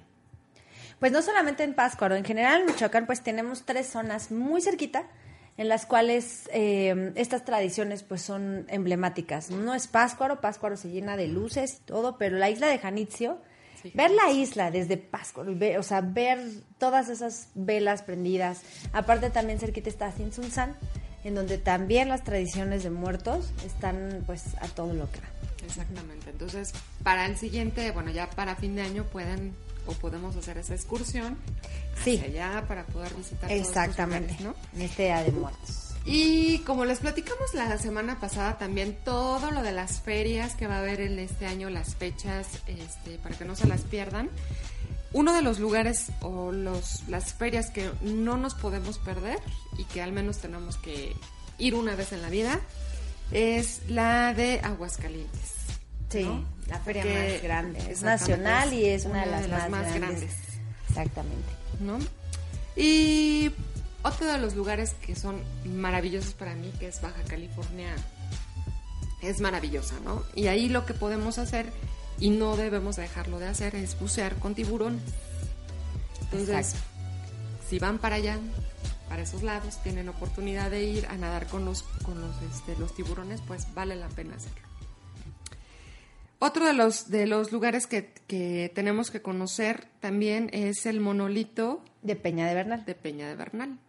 [1.00, 5.06] Pues no solamente en Pátzcuaro, en general en Michoacán pues tenemos tres zonas muy cerquita
[5.58, 9.52] en las cuales eh, estas tradiciones pues son emblemáticas.
[9.52, 13.40] No es Pátzcuaro, Pátzcuaro se llena de luces y todo, pero la isla de Janitzio,
[13.94, 16.40] ver la isla desde Pátzcuaro, o sea, ver
[16.78, 18.62] todas esas velas prendidas,
[18.94, 20.76] aparte también cerquita está Sinsunzan,
[21.24, 25.30] en donde también las tradiciones de muertos están pues a todo lo que da.
[25.66, 29.56] Exactamente, entonces para el siguiente, bueno, ya para fin de año pueden
[29.86, 31.38] o podemos hacer esa excursión
[32.04, 32.22] sí.
[32.24, 34.56] allá para poder visitar Exactamente, todos ¿no?
[34.74, 35.94] En este Día de Muertos.
[36.06, 40.76] Y como les platicamos la semana pasada, también todo lo de las ferias que va
[40.76, 44.30] a haber en este año, las fechas, este, para que no se las pierdan.
[45.14, 49.40] Uno de los lugares o los, las ferias que no nos podemos perder
[49.78, 51.16] y que al menos tenemos que
[51.60, 52.60] ir una vez en la vida
[53.32, 55.54] es la de Aguascalientes.
[56.10, 56.28] Sí,
[56.68, 57.80] la feria más grande.
[57.92, 60.32] Es nacional y es una, de las, más, grandes.
[60.88, 61.50] Exactamente.
[61.80, 61.98] ¿No?
[62.76, 63.52] Y
[64.04, 67.96] otro de los lugares que son maravillosos para mí, que es Baja California,
[69.22, 70.24] es maravillosa, ¿no?
[70.36, 71.72] Y ahí lo que podemos hacer,
[72.20, 75.00] y no debemos dejarlo de hacer, es bucear con tiburón.
[76.22, 76.76] Entonces,
[77.70, 78.40] si van para allá,
[79.10, 82.96] para esos lados, tienen oportunidad de ir a nadar con los, con los, este, los
[82.96, 84.68] tiburones, pues vale la pena hacerlo.
[86.40, 91.82] Otro de los, de los lugares que, que, tenemos que conocer también es el monolito
[92.02, 92.86] de Peña de Bernal.
[92.86, 93.80] De Peña de Bernal.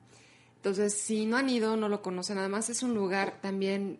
[0.56, 2.38] Entonces, si no han ido, no lo conocen.
[2.38, 3.98] Además, es un lugar también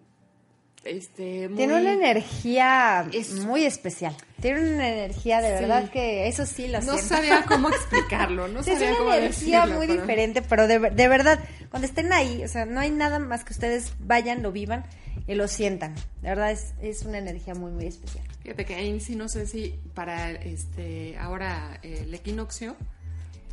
[0.85, 3.09] este, Tiene una energía
[3.45, 4.17] muy especial.
[4.41, 8.93] Tiene una energía de verdad que eso sí lo No sabía cómo explicarlo, no sabía
[8.93, 12.81] es una energía muy diferente, pero de, de, verdad, cuando estén ahí, o sea, no
[12.81, 14.85] hay nada más que ustedes vayan, lo vivan
[15.27, 15.95] y lo sientan.
[16.23, 18.25] De verdad es, es una energía muy, muy especial.
[18.43, 22.77] Fíjate que ahí sí no sé si para este ahora el equinoccio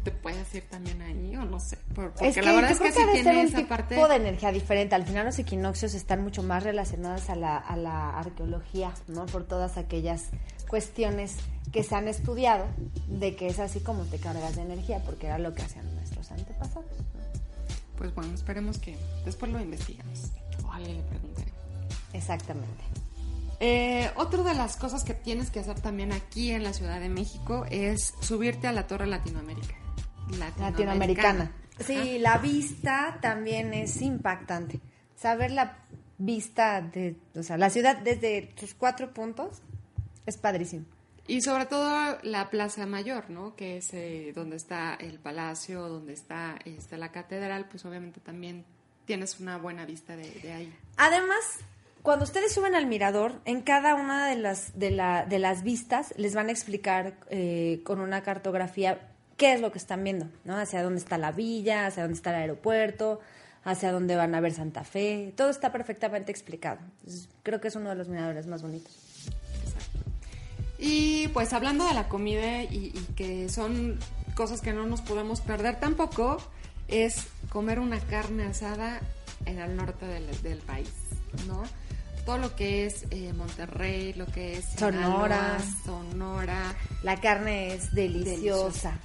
[0.04, 1.78] te puedes ir también ahí o no sé.
[1.94, 4.96] Porque es que la verdad es que, que sí tiene tipo de energía diferente.
[4.96, 9.26] Al final los equinoccios están mucho más relacionados a la, a la arqueología, ¿no?
[9.28, 10.30] Por todas aquellas
[10.68, 11.38] cuestiones
[11.72, 12.66] que se han estudiado
[13.08, 16.32] de que es así como te cargas de energía, porque era lo que hacían nuestros
[16.32, 16.86] antepasados.
[17.98, 20.32] Pues bueno, esperemos que después lo investigamos.
[20.66, 21.52] O alguien le preguntaré.
[22.14, 22.84] Exactamente.
[23.60, 27.10] Eh, otra de las cosas que tienes que hacer también aquí en la Ciudad de
[27.10, 29.76] México es subirte a la Torre Latinoamérica.
[30.38, 31.52] Latinoamericana.
[31.80, 34.80] Sí, la vista también es impactante.
[35.16, 35.78] Saber la
[36.18, 39.62] vista de, o sea, la ciudad desde sus cuatro puntos
[40.26, 40.86] es padrísimo.
[41.28, 43.56] Y sobre todo la Plaza Mayor, ¿no?
[43.56, 48.66] Que es eh, donde está el palacio, donde está este, la catedral, pues obviamente también
[49.06, 50.76] tienes una buena vista de, de ahí.
[50.98, 51.60] Además,
[52.02, 56.14] cuando ustedes suben al mirador, en cada una de las, de, la, de las vistas
[56.18, 59.11] les van a explicar eh, con una cartografía
[59.42, 60.56] qué es lo que están viendo, ¿no?
[60.56, 63.22] Hacia dónde está la villa, hacia dónde está el aeropuerto,
[63.64, 65.34] hacia dónde van a ver Santa Fe.
[65.36, 66.78] Todo está perfectamente explicado.
[67.00, 68.96] Entonces, creo que es uno de los miradores más bonitos.
[70.78, 73.98] Y pues hablando de la comida y, y que son
[74.36, 76.38] cosas que no nos podemos perder tampoco,
[76.88, 79.02] es comer una carne asada
[79.48, 80.94] en el norte del, del país,
[81.48, 81.64] ¿no?
[82.26, 86.76] todo lo que es eh, Monterrey, lo que es Sonora, Sonora.
[87.04, 88.30] La carne es deliciosa.
[88.32, 89.00] Deliciosa.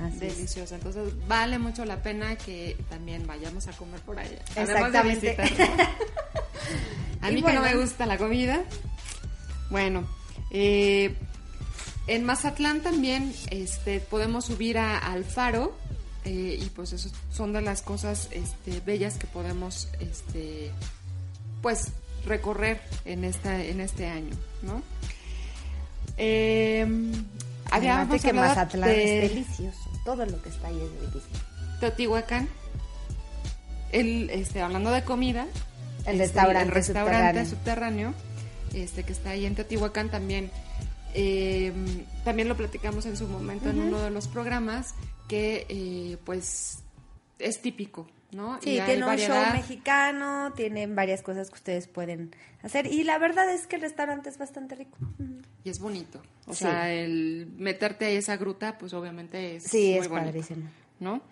[0.00, 4.38] Entonces vale mucho la pena que también vayamos a comer por allá.
[4.56, 5.36] Exactamente.
[7.22, 7.76] A Y mí que no bueno.
[7.76, 8.60] me gusta la comida.
[9.70, 10.08] Bueno,
[10.50, 11.14] eh,
[12.06, 15.76] en Mazatlán también este, podemos subir a- al faro
[16.24, 20.70] eh, y pues eso son de las cosas este, bellas que podemos este,
[21.62, 21.88] pues
[22.24, 24.82] recorrer en, esta, en este año, ¿no?
[26.16, 27.24] Eh, de
[27.70, 29.89] habíamos que Mazatlán de es delicioso.
[30.04, 31.28] Todo lo que está ahí es delicioso.
[31.80, 32.48] Teotihuacán.
[33.92, 35.46] El, este, hablando de comida,
[36.06, 38.12] El este, restaurante el restaurante subterráneo.
[38.12, 38.14] subterráneo,
[38.74, 40.50] este, que está ahí en Teotihuacán también.
[41.14, 41.72] eh,
[42.24, 44.94] también lo platicamos en su momento en uno de los programas
[45.28, 46.78] que eh, pues
[47.40, 48.60] es típico, ¿no?
[48.62, 52.86] Sí, Y tiene un show mexicano, tienen varias cosas que ustedes pueden hacer.
[52.86, 54.98] Y la verdad es que el restaurante es bastante rico.
[55.64, 56.20] Y es bonito.
[56.46, 56.60] O Sí.
[56.64, 60.68] sea, el meterte a esa gruta, pues obviamente es Sí, muy es bonito, padrísimo.
[61.00, 61.22] ¿no?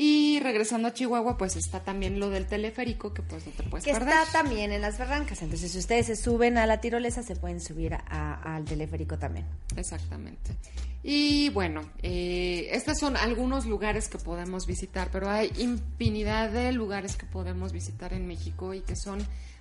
[0.00, 3.84] Y regresando a Chihuahua, pues está también lo del teleférico, que pues no te puedes
[3.84, 4.08] que perder.
[4.08, 5.42] está también en las barrancas.
[5.42, 9.44] Entonces, si ustedes se suben a la tirolesa, se pueden subir a- al teleférico también.
[9.76, 10.52] Exactamente.
[11.02, 17.16] Y bueno, eh, estos son algunos lugares que podemos visitar, pero hay infinidad de lugares
[17.16, 19.18] que podemos visitar en México y que son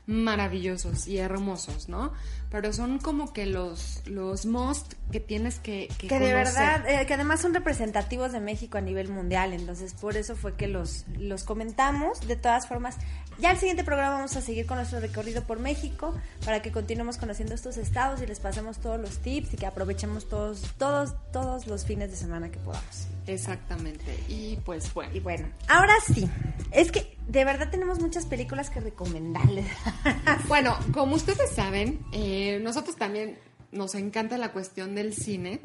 [0.08, 2.14] maravillosos y hermosos, ¿no?
[2.50, 7.06] Pero son como que los, los most que tienes que, que, Que de verdad, eh,
[7.06, 11.06] que además son representativos de México a nivel mundial, entonces por eso fue que los,
[11.20, 12.26] los comentamos.
[12.26, 12.96] De todas formas,
[13.38, 16.16] ya el siguiente programa vamos a seguir con nuestro recorrido por México
[16.46, 20.30] para que continuemos conociendo estos estados y les pasemos todos los tips y que aprovechemos
[20.30, 23.08] todos, todos, todos los fines de semana que podamos.
[23.28, 24.18] Exactamente.
[24.30, 25.14] Y pues bueno.
[25.14, 26.30] Y bueno, ahora sí,
[26.72, 29.68] es que de verdad tenemos muchas películas que recomendarles.
[30.48, 33.38] Bueno, como ustedes saben, eh, nosotros también
[33.72, 35.60] nos encanta la cuestión del cine.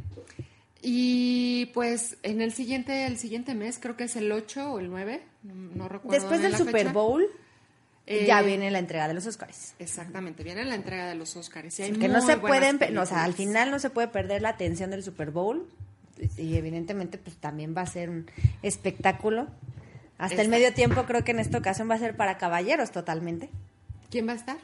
[0.82, 4.90] Y pues en el siguiente, el siguiente mes, creo que es el 8 o el
[4.90, 6.20] 9, no, no recuerdo.
[6.20, 6.92] Después del la Super fecha.
[6.92, 7.28] Bowl
[8.06, 9.74] Eh, ya viene la entrega de los Oscars.
[9.78, 11.78] Exactamente, viene la entrega de los Oscars.
[11.78, 14.42] y hay que no se pueden, no, o sea, al final no se puede perder
[14.42, 15.68] la atención del Super Bowl
[16.36, 18.26] y evidentemente pues también va a ser un
[18.62, 19.46] espectáculo.
[20.22, 23.50] Hasta el medio tiempo creo que en esta ocasión va a ser para caballeros totalmente.
[24.10, 24.56] ¿Quién va a estar?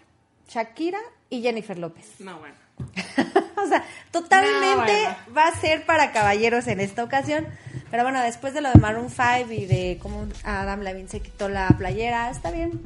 [0.49, 0.99] Shakira
[1.31, 2.07] y Jennifer López.
[2.21, 2.55] No, bueno.
[3.57, 5.17] o sea, totalmente No, bueno.
[5.37, 7.47] va a ser para caballeros en esta ocasión.
[7.91, 11.49] Pero bueno, después de lo de Maroon 5 y de cómo Adam Levine se quitó
[11.49, 12.81] la playera, está bien,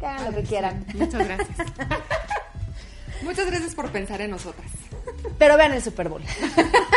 [0.00, 0.48] que hagan lo que sí.
[0.48, 0.84] quieran.
[0.94, 1.58] Muchas gracias.
[3.22, 4.70] Muchas gracias por pensar en nosotras.
[5.38, 6.22] Pero vean el Super Bowl.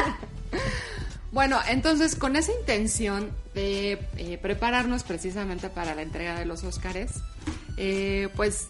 [1.31, 7.11] Bueno, entonces con esa intención de eh, prepararnos precisamente para la entrega de los Óscares,
[7.77, 8.67] eh, pues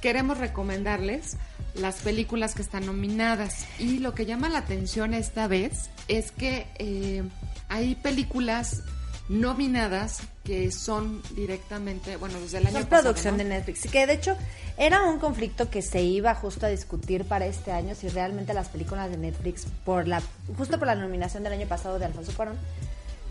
[0.00, 1.36] queremos recomendarles
[1.74, 3.66] las películas que están nominadas.
[3.78, 7.22] Y lo que llama la atención esta vez es que eh,
[7.68, 8.82] hay películas
[9.30, 13.44] nominadas que son directamente, bueno, desde el año Son pasado, producción ¿no?
[13.44, 13.88] de Netflix.
[13.88, 14.36] Que de hecho
[14.76, 18.68] era un conflicto que se iba justo a discutir para este año si realmente las
[18.68, 20.20] películas de Netflix, por la
[20.58, 22.56] justo por la nominación del año pasado de Alfonso Cuarón,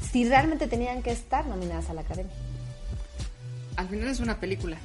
[0.10, 2.32] si realmente tenían que estar nominadas a la Academia.
[3.76, 4.78] Al final es una película.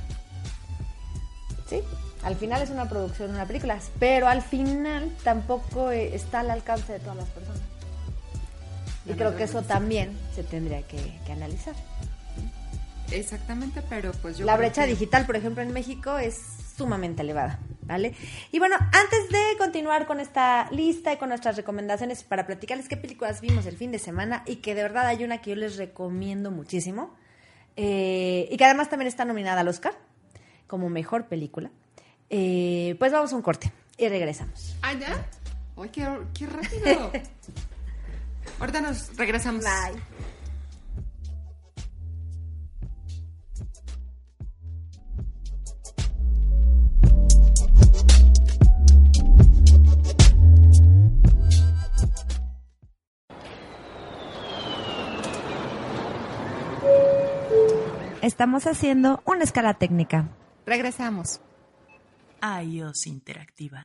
[1.70, 1.80] Sí,
[2.24, 6.50] al final es una producción de una película, pero al final tampoco eh, está al
[6.50, 7.73] alcance de todas las personas.
[9.06, 11.74] Y creo que eso también se tendría que, que analizar.
[13.10, 16.40] Exactamente, pero pues yo la brecha que- digital, por ejemplo, en México es
[16.76, 18.14] sumamente elevada, ¿vale?
[18.50, 22.96] Y bueno, antes de continuar con esta lista y con nuestras recomendaciones para platicarles qué
[22.96, 25.76] películas vimos el fin de semana y que de verdad hay una que yo les
[25.76, 27.14] recomiendo muchísimo
[27.76, 29.94] eh, y que además también está nominada al Oscar
[30.66, 31.70] como mejor película,
[32.30, 34.74] eh, pues vamos a un corte y regresamos.
[34.82, 35.24] ¿Ah, ya?
[35.76, 37.12] ¡Ay, qué, qué rápido!
[38.60, 39.64] Ahorita nos regresamos.
[39.64, 40.00] Bye.
[58.24, 60.30] Estamos haciendo una escala técnica.
[60.64, 61.42] Regresamos.
[62.42, 63.84] iOS Interactiva.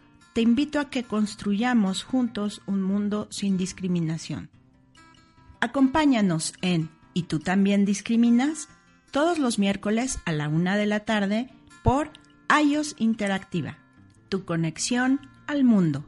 [0.33, 4.49] te invito a que construyamos juntos un mundo sin discriminación.
[5.59, 8.69] Acompáñanos en ¿Y tú también discriminas?
[9.11, 11.49] todos los miércoles a la una de la tarde
[11.83, 12.09] por
[12.49, 13.77] iOS Interactiva,
[14.29, 16.05] tu conexión al mundo.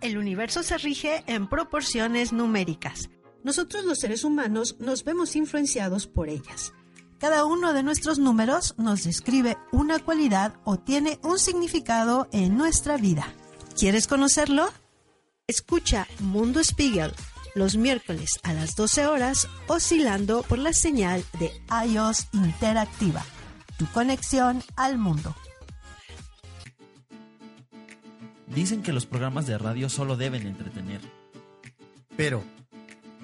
[0.00, 3.08] El universo se rige en proporciones numéricas.
[3.42, 6.74] Nosotros los seres humanos nos vemos influenciados por ellas.
[7.24, 12.98] Cada uno de nuestros números nos describe una cualidad o tiene un significado en nuestra
[12.98, 13.32] vida.
[13.78, 14.68] ¿Quieres conocerlo?
[15.46, 17.14] Escucha Mundo Spiegel
[17.54, 21.50] los miércoles a las 12 horas oscilando por la señal de
[21.86, 23.24] iOS Interactiva,
[23.78, 25.34] tu conexión al mundo.
[28.48, 31.00] Dicen que los programas de radio solo deben entretener.
[32.18, 32.44] Pero,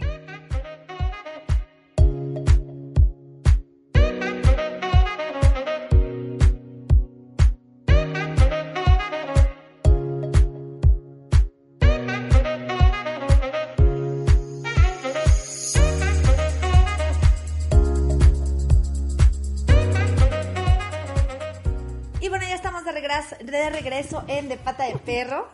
[23.50, 25.48] De regreso, en De Pata de Perro.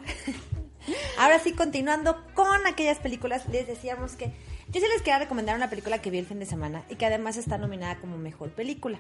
[1.19, 4.27] Ahora sí, continuando con aquellas películas, les decíamos que
[4.71, 7.07] yo sí les quería recomendar una película que vi el fin de semana y que
[7.07, 8.99] además está nominada como mejor película,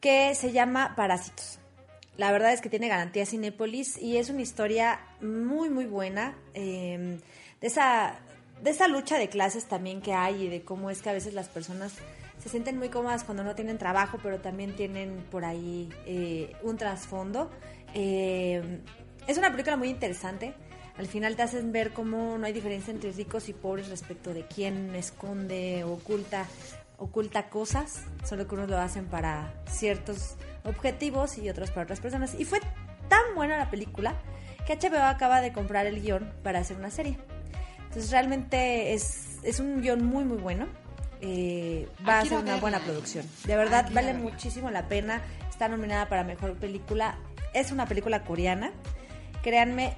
[0.00, 1.58] que se llama Parásitos.
[2.16, 7.18] La verdad es que tiene garantía Cinépolis y es una historia muy, muy buena eh,
[7.60, 8.18] de, esa,
[8.62, 11.34] de esa lucha de clases también que hay y de cómo es que a veces
[11.34, 11.92] las personas
[12.38, 16.76] se sienten muy cómodas cuando no tienen trabajo, pero también tienen por ahí eh, un
[16.78, 17.50] trasfondo.
[17.98, 18.62] Eh,
[19.26, 20.54] es una película muy interesante.
[20.98, 24.46] Al final te hacen ver cómo no hay diferencia entre ricos y pobres respecto de
[24.46, 26.46] quién esconde o oculta,
[26.98, 32.34] oculta cosas, solo que unos lo hacen para ciertos objetivos y otros para otras personas.
[32.38, 32.60] Y fue
[33.08, 34.14] tan buena la película
[34.66, 37.18] que HBO acaba de comprar el guion para hacer una serie.
[37.84, 40.66] Entonces realmente es, es un guion muy muy bueno.
[41.22, 43.24] Eh, va a ser una buena producción.
[43.44, 45.22] De verdad, vale muchísimo la pena.
[45.48, 47.18] Está nominada para mejor película.
[47.56, 48.70] Es una película coreana.
[49.42, 49.96] Créanme,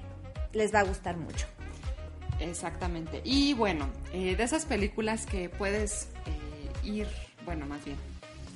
[0.53, 1.45] les va a gustar mucho.
[2.39, 3.19] Exactamente.
[3.25, 7.07] Y bueno, eh, de esas películas que puedes eh, ir,
[7.43, 7.97] bueno, más bien,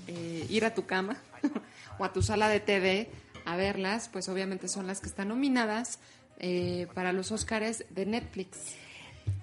[0.08, 1.18] eh, ir a tu cama
[2.00, 3.10] o a tu sala de TV
[3.44, 6.00] a verlas, pues obviamente son las que están nominadas
[6.40, 8.76] eh, para los Óscares de Netflix.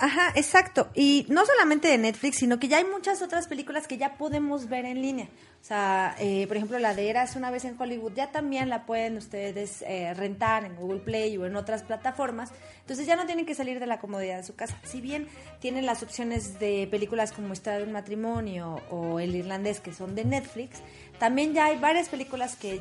[0.01, 0.89] Ajá, exacto.
[0.95, 4.67] Y no solamente de Netflix, sino que ya hay muchas otras películas que ya podemos
[4.67, 5.29] ver en línea.
[5.61, 8.87] O sea, eh, por ejemplo, la de Eras una vez en Hollywood, ya también la
[8.87, 12.51] pueden ustedes eh, rentar en Google Play o en otras plataformas.
[12.81, 14.75] Entonces ya no tienen que salir de la comodidad de su casa.
[14.85, 15.29] Si bien
[15.61, 20.15] tienen las opciones de películas como Historia de un matrimonio o El irlandés, que son
[20.15, 20.79] de Netflix,
[21.19, 22.81] también ya hay varias películas que,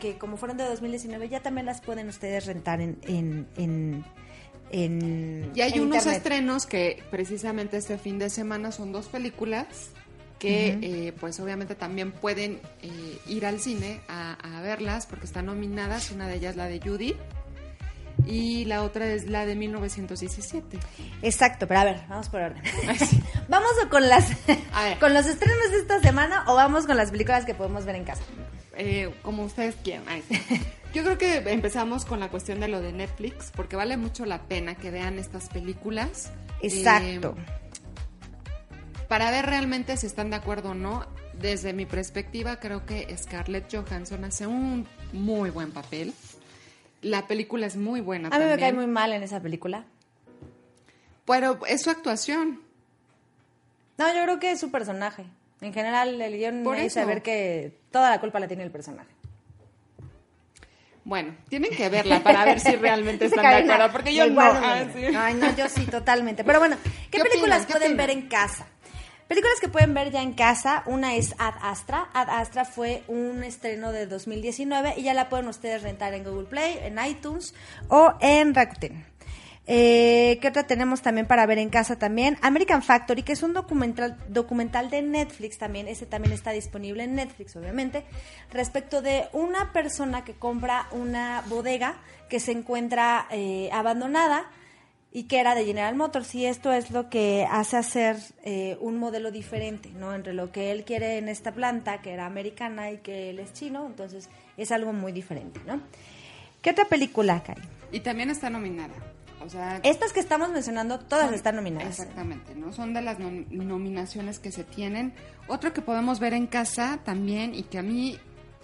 [0.00, 2.98] que como fueron de 2019, ya también las pueden ustedes rentar en...
[3.06, 4.04] en, en
[4.72, 6.16] en, Y hay en unos internet.
[6.16, 9.66] estrenos que precisamente este fin de semana son dos películas
[10.38, 15.46] que eh, pues obviamente también pueden eh, ir al cine a, a verlas porque están
[15.46, 16.10] nominadas.
[16.10, 17.14] Una de ellas la de Judy
[18.26, 20.78] y la otra es la de 1917.
[21.22, 22.62] Exacto, pero a ver, vamos por orden.
[23.48, 24.30] ¿Vamos con las
[24.98, 28.04] con los estrenos de esta semana o vamos con las películas que podemos ver en
[28.04, 28.22] casa?
[28.76, 30.04] Eh, como ustedes quieran.
[30.92, 34.42] Yo creo que empezamos con la cuestión de lo de Netflix, porque vale mucho la
[34.42, 36.30] pena que vean estas películas.
[36.60, 37.34] Exacto.
[37.38, 37.62] Eh,
[39.08, 41.06] para ver realmente si están de acuerdo o no.
[41.32, 46.12] Desde mi perspectiva, creo que Scarlett Johansson hace un muy buen papel.
[47.00, 49.84] La película es muy buena A mí me cae muy mal en esa película.
[51.24, 52.60] Pero es su actuación.
[53.98, 55.24] No, yo creo que es su personaje.
[55.60, 57.00] En general, el guion Por me eso.
[57.00, 59.10] hizo ver que toda la culpa la tiene el personaje.
[61.04, 64.40] Bueno, tienen que verla para ver si realmente están de acuerdo, porque yo no.
[64.40, 65.04] Ah, sí.
[65.16, 66.44] Ay, no, yo sí, totalmente.
[66.44, 66.76] Pero bueno,
[67.10, 67.96] ¿qué, ¿Qué películas pueden opinan?
[67.96, 68.66] ver en casa?
[69.28, 72.10] Películas que pueden ver ya en casa, una es Ad Astra.
[72.12, 76.46] Ad Astra fue un estreno de 2019 y ya la pueden ustedes rentar en Google
[76.46, 77.54] Play, en iTunes
[77.88, 79.06] o en Rakuten.
[79.68, 82.36] Eh, ¿Qué otra tenemos también para ver en casa también?
[82.42, 87.14] American Factory, que es un documental, documental de Netflix también, ese también está disponible en
[87.14, 88.04] Netflix, obviamente,
[88.50, 91.96] respecto de una persona que compra una bodega
[92.28, 94.50] que se encuentra eh, abandonada
[95.12, 98.98] y que era de General Motors y esto es lo que hace hacer eh, un
[98.98, 100.14] modelo diferente, ¿no?
[100.14, 103.52] Entre lo que él quiere en esta planta, que era americana y que él es
[103.52, 105.80] chino, entonces es algo muy diferente, ¿no?
[106.62, 107.62] ¿Qué otra película, Cari?
[107.92, 108.94] Y también está nominada.
[109.44, 111.98] O sea, Estas que estamos mencionando, todas Son- están nominadas.
[111.98, 112.72] Exactamente, ¿no?
[112.72, 115.14] Son de las nom- nominaciones que se tienen.
[115.48, 118.18] Otro que podemos ver en casa también y que a mí,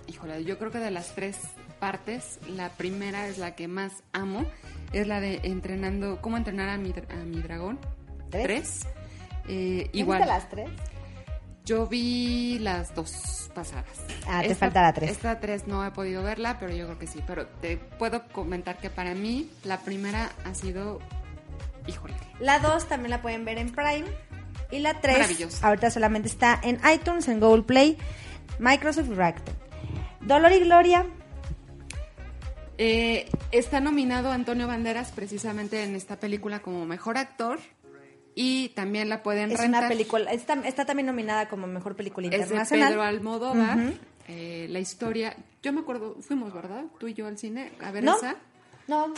[0.06, 1.38] híjole, yo creo que de las tres
[1.80, 4.44] partes, la primera es la que más amo,
[4.92, 7.78] es la de entrenando, cómo entrenar a mi, a mi dragón.
[8.30, 8.86] ¿Tres?
[9.48, 10.18] Eh, ¿Ya igual.
[10.18, 10.70] viste las tres?
[11.68, 13.84] Yo vi las dos pasadas.
[14.26, 15.10] Ah, te falta la tres.
[15.10, 17.22] Esta tres no he podido verla, pero yo creo que sí.
[17.26, 20.98] Pero te puedo comentar que para mí la primera ha sido,
[21.86, 24.06] híjole, La 2 también la pueden ver en Prime.
[24.70, 25.66] Y la 3 Maravillosa.
[25.66, 27.98] ahorita solamente está en iTunes, en Google Play,
[28.58, 29.54] Microsoft Rakuten.
[30.22, 31.04] Dolor y Gloria,
[32.80, 37.58] Eh, está nominado Antonio Banderas precisamente en esta película como mejor actor
[38.40, 39.80] y también la pueden es rentar.
[39.80, 42.88] una película, está, está también nominada como mejor película es de internacional.
[42.90, 43.78] Pedro Almodóvar.
[44.28, 46.84] Eh, la historia, yo me acuerdo, fuimos, ¿verdad?
[47.00, 48.16] Tú y yo al cine a ver ¿No?
[48.16, 48.36] esa.
[48.86, 49.12] No,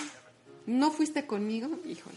[0.67, 1.69] ¿No fuiste conmigo?
[1.85, 2.17] Híjole.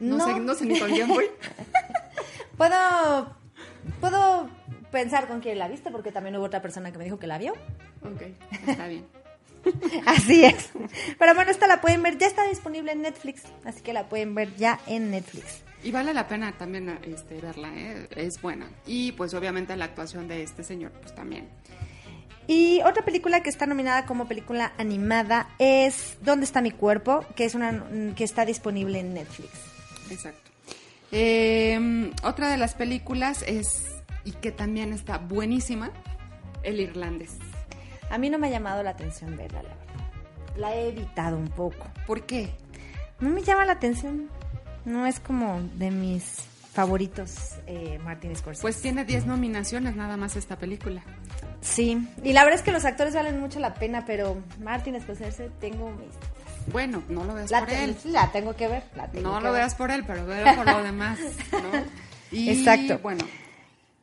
[0.00, 0.26] No, No.
[0.26, 1.24] sé, no sé ni con quién fui.
[2.58, 3.34] puedo,
[4.00, 4.48] puedo
[4.90, 7.38] pensar con quién la viste porque también hubo otra persona que me dijo que la
[7.38, 7.52] vio.
[8.02, 8.22] ok,
[8.68, 9.06] está bien.
[10.06, 10.68] Así es.
[11.18, 14.34] Pero bueno, esta la pueden ver, ya está disponible en Netflix, así que la pueden
[14.34, 15.62] ver ya en Netflix.
[15.84, 18.08] Y vale la pena también este, verla, ¿eh?
[18.16, 18.66] es buena.
[18.86, 21.46] Y pues obviamente la actuación de este señor, pues también.
[22.46, 27.24] Y otra película que está nominada como película animada es ¿Dónde está mi cuerpo?
[27.36, 27.84] que es una
[28.16, 29.50] que está disponible en Netflix.
[30.10, 30.50] Exacto.
[31.12, 33.84] Eh, otra de las películas es,
[34.24, 35.90] y que también está buenísima,
[36.62, 37.36] El Irlandés.
[38.10, 40.56] A mí no me ha llamado la atención verla, la verdad.
[40.56, 41.90] La he evitado un poco.
[42.06, 42.54] ¿Por qué?
[43.20, 44.30] No me llama la atención.
[44.84, 46.36] No es como de mis
[46.72, 47.34] favoritos
[47.66, 48.62] eh, Martin Scorsese.
[48.62, 51.02] Pues tiene 10 nominaciones nada más esta película.
[51.60, 52.06] sí.
[52.22, 55.90] Y la verdad es que los actores valen mucho la pena, pero Martin Scorsese tengo
[55.92, 56.08] mis...
[56.72, 57.96] Bueno, no lo veas La, por él.
[58.04, 58.82] la tengo que ver.
[58.96, 59.60] la tengo No que lo ver.
[59.60, 61.18] veas por él, pero veo por lo demás,
[61.52, 61.84] ¿no?
[62.32, 62.98] Y, Exacto.
[63.00, 63.24] bueno,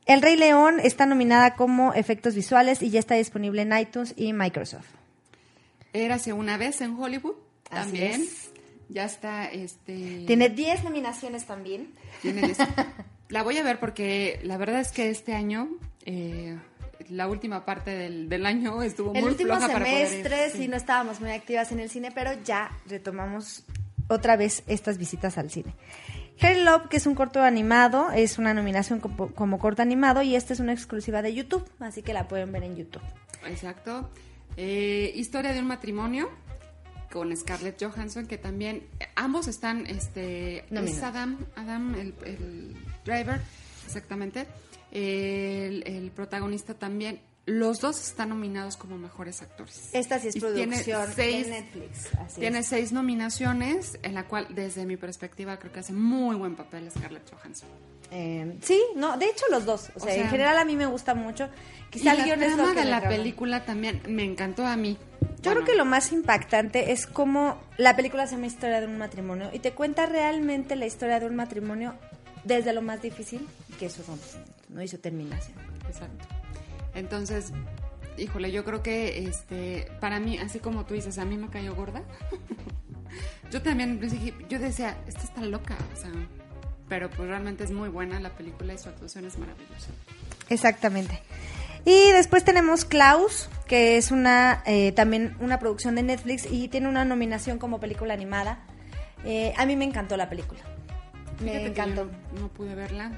[0.06, 4.32] El Rey León está nominada como efectos visuales y ya está disponible en iTunes y
[4.32, 4.86] Microsoft.
[5.92, 7.34] Érase una vez en Hollywood
[7.68, 8.24] también.
[8.92, 10.24] Ya está, este...
[10.26, 11.92] Tiene 10 nominaciones también.
[12.20, 12.58] Tiene 10.
[13.28, 15.68] La voy a ver porque la verdad es que este año,
[16.04, 16.58] eh,
[17.08, 20.58] la última parte del, del año estuvo El muy floja para poder ir, semestre sí.
[20.58, 23.64] sí no estábamos muy activas en el cine, pero ya retomamos
[24.08, 25.74] otra vez estas visitas al cine.
[26.40, 30.36] Harry Love, que es un corto animado, es una nominación como, como corto animado y
[30.36, 33.02] esta es una exclusiva de YouTube, así que la pueden ver en YouTube.
[33.46, 34.10] Exacto.
[34.56, 36.28] Eh, historia de un matrimonio
[37.12, 41.02] con Scarlett Johansson, que también ambos están, este, es Nominados.
[41.04, 43.40] Adam, Adam, el, el driver,
[43.86, 44.46] exactamente.
[44.90, 47.20] El, el protagonista también.
[47.44, 49.90] Los dos están nominados como mejores actores.
[49.92, 52.14] Esta sí es Y tiene producción seis- de Netflix.
[52.20, 52.66] Así Tiene es.
[52.68, 57.28] seis nominaciones, en la cual, desde mi perspectiva, creo que hace muy buen papel Scarlett
[57.28, 57.68] Johansson.
[58.12, 59.90] Eh, sí, no, de hecho los dos.
[59.96, 61.48] O sea, O sea, en general a mí me gusta mucho.
[61.92, 62.12] Y el la
[62.46, 64.96] es lo trama de la película también me encantó a mí.
[65.42, 68.96] Yo creo que lo más impactante es cómo la película se llama Historia de un
[68.96, 71.94] matrimonio y te cuenta realmente la historia de un matrimonio
[72.44, 73.46] desde lo más difícil,
[73.78, 74.82] que es su rompimiento, ¿no?
[74.82, 75.56] Y su terminación.
[75.88, 76.24] Exacto.
[76.94, 77.52] Entonces,
[78.16, 81.74] híjole, yo creo que este, para mí, así como tú dices, a mí me cayó
[81.74, 82.02] gorda.
[83.50, 84.00] Yo también
[84.48, 86.10] yo decía, esta está loca, o sea,
[86.88, 89.90] pero pues realmente es muy buena la película y su actuación es maravillosa.
[90.48, 91.20] Exactamente.
[91.84, 96.90] Y después tenemos Klaus, que es una eh, también una producción de Netflix y tiene
[96.90, 98.58] una nominación como película animada.
[99.24, 100.60] Eh, a mí me encantó la película.
[101.40, 102.10] Me Fíjate que encantó.
[102.34, 103.12] yo no pude verla.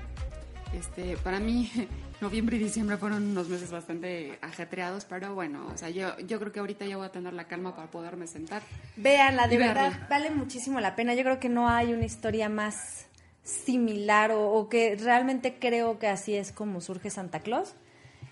[0.73, 1.69] Este, para mí,
[2.21, 6.53] noviembre y diciembre fueron unos meses bastante ajetreados, pero bueno, o sea, yo, yo creo
[6.53, 8.63] que ahorita ya voy a tener la calma para poderme sentar.
[8.95, 10.07] Véanla, de verdad, verla.
[10.09, 11.15] vale muchísimo la pena.
[11.15, 13.07] Yo creo que no hay una historia más
[13.43, 17.75] similar o, o que realmente creo que así es como surge Santa Claus.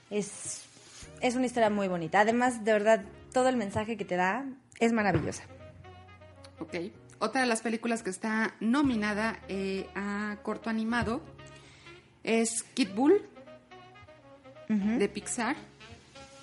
[0.08, 0.68] Es,
[1.22, 2.20] es una historia muy bonita.
[2.20, 4.44] Además, de verdad, todo el mensaje que te da
[4.78, 5.44] es maravillosa.
[6.58, 6.76] Ok.
[7.18, 11.22] Otra de las películas que está nominada eh, a corto animado
[12.24, 13.22] es Kid Bull
[14.68, 15.56] de Pixar.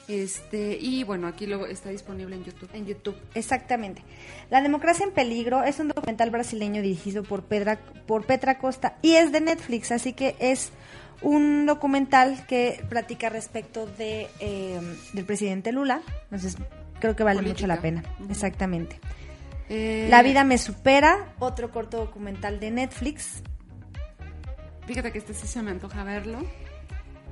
[0.08, 2.70] Este, y bueno, aquí lo está disponible en YouTube.
[2.74, 4.04] En YouTube, exactamente.
[4.50, 9.14] La democracia en peligro es un documental brasileño dirigido por Pedra, por Petra Costa y
[9.14, 10.72] es de Netflix, así que es
[11.22, 14.80] un documental que platica respecto de eh,
[15.14, 16.02] del presidente Lula.
[16.26, 16.58] Entonces,
[17.00, 18.04] creo que vale mucho la pena.
[18.30, 19.00] Exactamente.
[19.70, 23.44] Eh, La vida me supera, otro corto documental de Netflix.
[24.88, 26.40] Fíjate que este sí se me antoja verlo.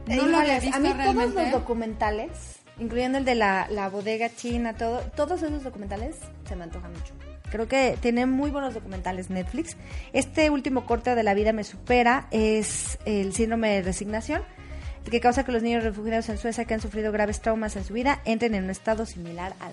[0.08, 1.42] Eh, No lo había visto a mí todos realmente.
[1.44, 2.30] los documentales,
[2.80, 6.18] incluyendo el de la, la bodega china, todo, todos esos documentales
[6.48, 7.14] se me antojan mucho.
[7.52, 9.78] Creo que tiene muy buenos documentales Netflix.
[10.14, 14.42] Este último corte de La vida me supera es el síndrome de resignación,
[15.06, 17.86] el que causa que los niños refugiados en Suecia que han sufrido graves traumas en
[17.86, 19.72] su vida entren en un estado similar al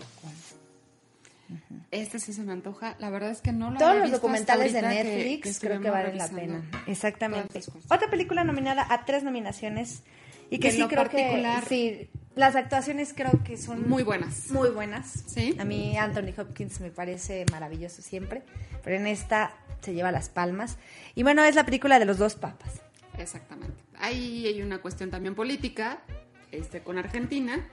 [1.90, 2.94] Este sí se me antoja.
[2.98, 5.90] La verdad es que no lo Todos los documentales de que- Netflix que creo que
[5.90, 6.62] valen la pena.
[6.86, 7.60] Exactamente.
[7.88, 10.02] Otra película nominada a tres nominaciones
[10.50, 14.50] y que De sí creo particular- que sí, las actuaciones creo que son Muy buenas.
[14.50, 15.24] Muy buenas.
[15.26, 15.56] Sí.
[15.58, 18.42] A mí Anthony Hopkins me parece maravilloso siempre,
[18.82, 20.76] pero en esta se lleva las palmas.
[21.14, 22.80] Y bueno, es la película de los dos papas.
[23.18, 23.82] Exactamente.
[23.98, 26.00] Ahí hay una cuestión también política
[26.50, 27.68] este, con Argentina.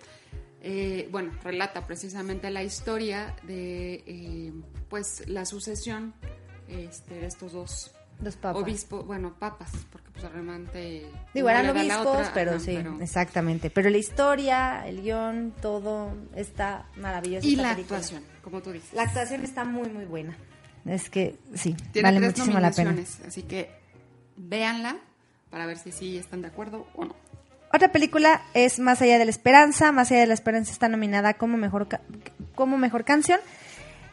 [0.61, 4.53] Eh, bueno, relata precisamente la historia de eh,
[4.89, 6.13] pues la sucesión
[6.67, 8.61] este, de estos dos Dos papas.
[8.61, 11.09] obispos, bueno, papas, porque pues realmente...
[11.33, 13.69] Digo, eran obispos, otra, pero sí, pero- exactamente.
[13.71, 17.47] Pero la historia, el guion, todo está maravilloso.
[17.47, 17.97] Y la película.
[17.97, 18.93] actuación, como tú dices.
[18.93, 20.37] La actuación está muy, muy buena.
[20.85, 22.95] Es que sí, Tiene vale tres muchísimo la pena.
[23.27, 23.69] así que
[24.37, 24.97] véanla
[25.49, 27.15] para ver si sí están de acuerdo o no.
[27.73, 29.91] Otra película es Más allá de la esperanza.
[29.91, 31.87] Más allá de la esperanza está nominada como mejor,
[32.55, 33.39] como mejor canción.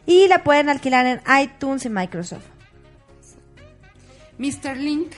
[0.07, 2.45] Y la pueden alquilar en iTunes y Microsoft.
[4.39, 4.76] Mr.
[4.76, 5.12] Link,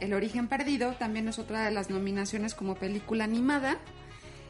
[0.00, 3.78] El origen perdido, también es otra de las nominaciones como película animada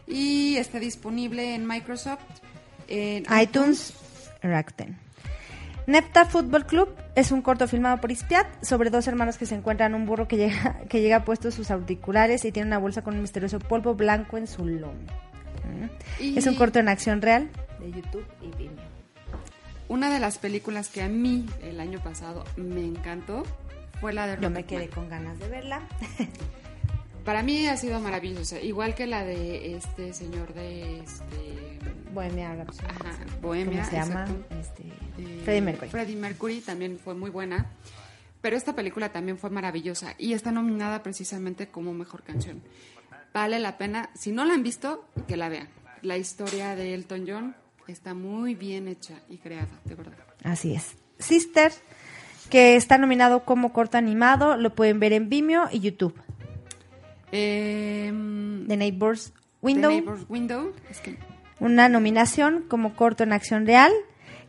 [0.07, 2.21] y está disponible en Microsoft,
[2.89, 3.95] en iTunes,
[4.43, 4.99] Rakuten.
[5.87, 9.95] Nepta Football Club es un corto filmado por Ispiat sobre dos hermanos que se encuentran
[9.95, 13.23] un burro que llega, que llega puesto sus auriculares y tiene una bolsa con un
[13.23, 14.95] misterioso polvo blanco en su lomo.
[16.21, 17.49] Y- Es un corto en acción real
[17.81, 18.85] de YouTube y Vimeo.
[19.89, 23.45] Una de las películas que a mí el año pasado me encantó
[24.01, 25.81] fue la de Yo me quedé con ganas de verla.
[27.25, 31.81] Para mí ha sido maravillosa, igual que la de este señor de este
[32.13, 32.87] Bohemia Rhapsody.
[32.89, 34.27] Ajá, Bohemia, ¿Cómo se llama?
[34.61, 34.83] Este,
[35.19, 35.91] Eh, Freddie Mercury.
[35.91, 37.67] Freddie Mercury también fue muy buena.
[38.43, 42.63] Pero esta película también fue maravillosa y está nominada precisamente como mejor canción.
[43.35, 45.69] Vale la pena, si no la han visto, que la vean.
[46.03, 47.57] La historia de Elton John
[47.89, 50.17] está muy bien hecha y creada, de verdad.
[50.45, 50.95] Así es.
[51.19, 51.73] Sister,
[52.47, 56.15] que está nominado como corto animado, lo pueden ver en Vimeo y YouTube.
[57.33, 58.13] Eh,
[58.69, 59.33] The Neighbor's
[59.63, 60.73] Window, The Neighbor's Window.
[60.91, 61.17] Es que
[61.59, 63.93] una nominación como corto en acción real,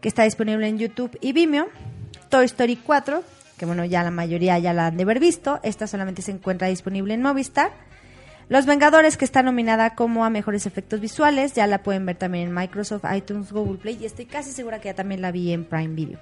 [0.01, 1.67] que está disponible en YouTube y Vimeo.
[2.29, 3.23] Toy Story 4,
[3.57, 5.59] que bueno, ya la mayoría ya la han de haber visto.
[5.63, 7.71] Esta solamente se encuentra disponible en Movistar.
[8.49, 12.49] Los Vengadores, que está nominada como a mejores efectos visuales, ya la pueden ver también
[12.49, 15.65] en Microsoft, iTunes, Google Play y estoy casi segura que ya también la vi en
[15.65, 16.19] Prime Video.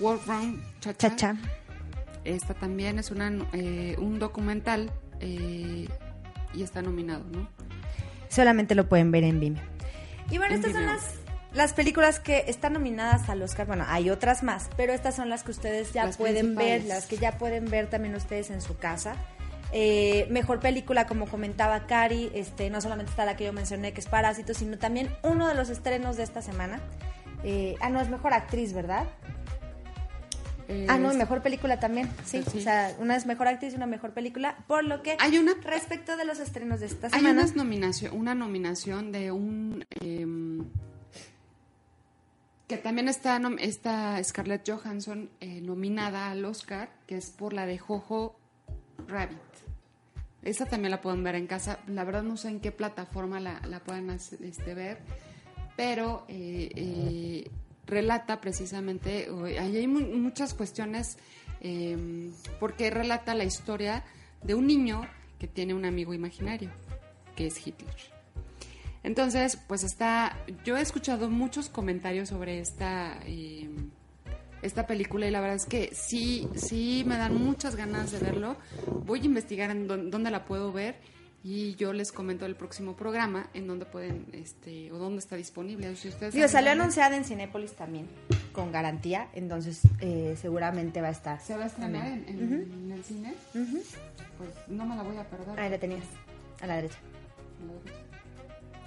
[0.00, 1.10] World Round Cha-Cha.
[1.10, 1.36] Cha-Cha.
[2.24, 4.90] Esta también es una, eh, un documental
[5.20, 5.88] eh,
[6.54, 7.48] y está nominado, ¿no?
[8.28, 9.62] Solamente lo pueden ver en Vimeo.
[10.30, 11.14] Y bueno, En estas son las,
[11.54, 13.66] las películas que están nominadas al Oscar.
[13.66, 17.06] Bueno, hay otras más, pero estas son las que ustedes ya Las pueden ver, las
[17.06, 19.14] que ya pueden ver también ustedes en su casa.
[19.72, 24.00] Eh, mejor película, como comentaba Cari, este, no solamente está la que yo mencioné, que
[24.00, 26.80] es Parásito, sino también uno de los estrenos de esta semana.
[27.42, 29.04] Eh, ah, no, es mejor actriz, ¿verdad?
[30.68, 32.42] Eh, ah, no, y mejor película también, sí.
[32.50, 32.58] Sí.
[32.58, 34.56] O sea, una es mejor actriz y una mejor película.
[34.66, 38.16] Por lo que, Hay una respecto de los estrenos de esta Hay semana, unas nominación,
[38.16, 40.64] una nominación de un em,
[42.66, 47.78] Que también está, está Scarlett Johansson eh, nominada al Oscar, que es por la de
[47.78, 48.36] Jojo
[49.06, 49.38] Rabbit.
[50.46, 51.80] Esta también la pueden ver en casa.
[51.88, 54.98] La verdad no sé en qué plataforma la, la puedan este, ver,
[55.76, 57.50] pero eh, eh,
[57.86, 59.28] relata precisamente,
[59.58, 61.18] hay mu- muchas cuestiones,
[61.60, 62.30] eh,
[62.60, 64.04] porque relata la historia
[64.42, 65.02] de un niño
[65.38, 66.70] que tiene un amigo imaginario,
[67.36, 67.94] que es Hitler.
[69.02, 73.68] Entonces, pues está, yo he escuchado muchos comentarios sobre esta, eh,
[74.62, 78.56] esta película y la verdad es que sí, sí me dan muchas ganas de verlo.
[79.04, 80.96] Voy a investigar en dónde la puedo ver
[81.48, 85.94] y yo les comento el próximo programa en dónde pueden, este, o dónde está disponible.
[85.94, 88.08] Si ustedes Digo, salió anunciada en Cinépolis también,
[88.52, 91.40] con garantía, entonces eh, seguramente va a estar.
[91.40, 93.34] ¿Se va a estrenar en, en- el cine?
[93.52, 95.60] Pues no me la voy a perder.
[95.60, 96.02] Ahí la tenías,
[96.60, 96.98] a la derecha.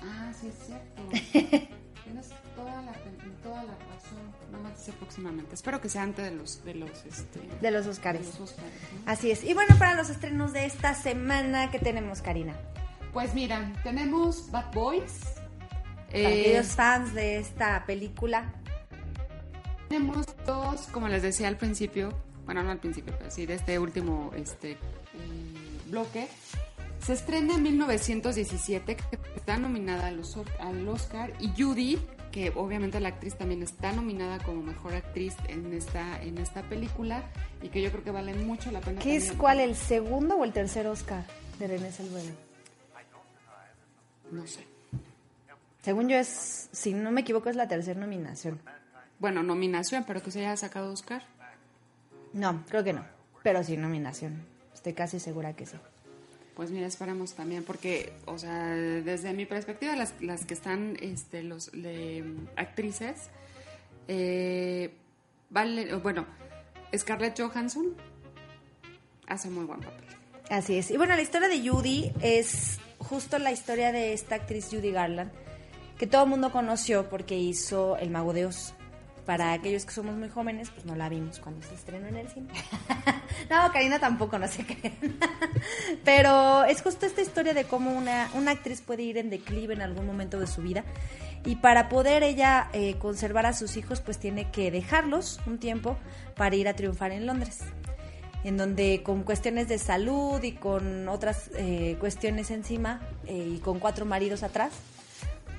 [0.01, 1.69] Ah, sí, es cierto.
[2.09, 2.91] Tienes toda la,
[3.43, 4.33] toda la razón.
[4.51, 5.53] No me dice próximamente.
[5.53, 8.19] Espero que sea antes de los, de los, este, De los Oscars.
[8.19, 8.71] de los Óscares,
[9.05, 9.11] ¿no?
[9.11, 9.43] Así es.
[9.43, 12.55] Y bueno, para los estrenos de esta semana, ¿qué tenemos, Karina?
[13.13, 15.19] Pues mira, tenemos Bad Boys.
[16.07, 18.51] Para Eh, aquellos fans de esta película.
[19.87, 22.11] Tenemos dos, como les decía al principio,
[22.45, 24.77] bueno, no al principio, pero sí de este último este, eh,
[25.87, 26.27] bloque.
[26.99, 31.99] Se estrena en 1917, que está nominada al Oscar, y Judy,
[32.31, 37.23] que obviamente la actriz también está nominada como mejor actriz en esta, en esta película,
[37.61, 39.01] y que yo creo que vale mucho la pena.
[39.01, 41.25] ¿Qué es cuál, el segundo o el tercer Oscar
[41.57, 42.35] de René Zellweger?
[44.31, 44.65] No sé.
[45.81, 48.59] Según yo es, si no me equivoco, es la tercera nominación.
[49.17, 51.23] Bueno, nominación, pero que se haya sacado Oscar.
[52.33, 53.05] No, creo que no.
[53.43, 54.45] Pero sí, nominación.
[54.73, 55.77] Estoy casi segura que sí.
[56.59, 61.41] Pues mira, esperamos también, porque, o sea, desde mi perspectiva, las, las que están, este,
[61.41, 61.71] los
[62.57, 63.29] actrices,
[64.09, 64.93] eh,
[65.49, 66.25] vale, bueno,
[66.93, 67.95] Scarlett Johansson
[69.25, 70.03] hace muy buen papel.
[70.49, 70.91] Así es.
[70.91, 75.31] Y bueno, la historia de Judy es justo la historia de esta actriz Judy Garland,
[75.97, 78.73] que todo el mundo conoció porque hizo El Mago de Oz.
[79.29, 82.27] Para aquellos que somos muy jóvenes, pues no la vimos cuando se estrenó en el
[82.29, 82.47] cine.
[83.51, 85.19] no, Karina tampoco, no se creen.
[86.03, 89.83] Pero es justo esta historia de cómo una, una actriz puede ir en declive en
[89.83, 90.83] algún momento de su vida.
[91.45, 95.95] Y para poder ella eh, conservar a sus hijos, pues tiene que dejarlos un tiempo
[96.35, 97.59] para ir a triunfar en Londres
[98.43, 103.77] en donde con cuestiones de salud y con otras eh, cuestiones encima eh, y con
[103.77, 104.71] cuatro maridos atrás,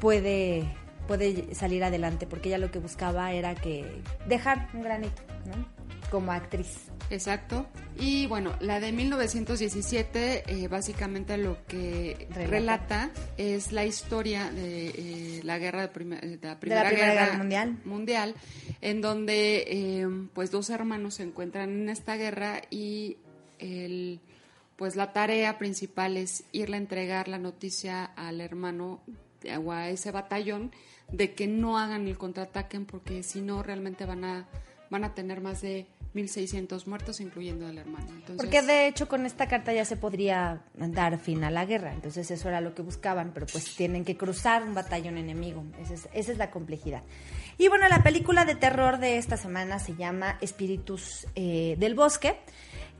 [0.00, 0.64] puede,
[1.06, 5.66] puede salir adelante, porque ella lo que buscaba era que dejar un granito, ¿no?
[6.10, 6.90] Como actriz.
[7.10, 7.66] Exacto.
[7.98, 12.50] Y bueno, la de 1917, eh, básicamente lo que Relata.
[12.50, 17.78] relata, es la historia de eh, la guerra de, la Primera, Primera Guerra Mundial.
[17.84, 18.34] mundial,
[18.80, 23.16] en donde eh, pues dos hermanos se encuentran en esta guerra y
[23.58, 24.20] el
[24.76, 29.02] pues la tarea principal es irle a entregar la noticia al hermano
[29.64, 30.72] o a ese batallón
[31.10, 34.48] de que no hagan el contraataque porque si no realmente van a
[34.90, 38.06] van a tener más de 1600 muertos incluyendo al hermano.
[38.36, 42.30] Porque de hecho con esta carta ya se podría dar fin a la guerra, entonces
[42.30, 46.08] eso era lo que buscaban, pero pues tienen que cruzar un batallón enemigo, esa es,
[46.12, 47.02] esa es la complejidad.
[47.58, 52.36] Y bueno, la película de terror de esta semana se llama Espíritus eh, del Bosque,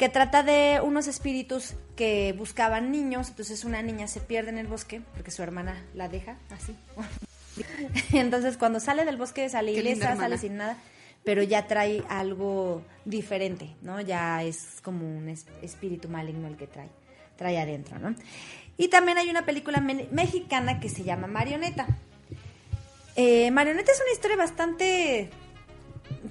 [0.01, 4.67] que trata de unos espíritus que buscaban niños, entonces una niña se pierde en el
[4.67, 6.75] bosque porque su hermana la deja así.
[8.13, 10.79] Entonces cuando sale del bosque sale ilesa, sale sin nada,
[11.23, 14.01] pero ya trae algo diferente, ¿no?
[14.01, 16.89] Ya es como un es- espíritu maligno el que trae,
[17.37, 18.15] trae adentro, ¿no?
[18.79, 21.87] Y también hay una película me- mexicana que se llama Marioneta.
[23.17, 25.29] Eh, Marioneta es una historia bastante,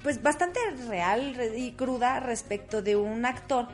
[0.02, 3.68] pues bastante real re- y cruda respecto de un actor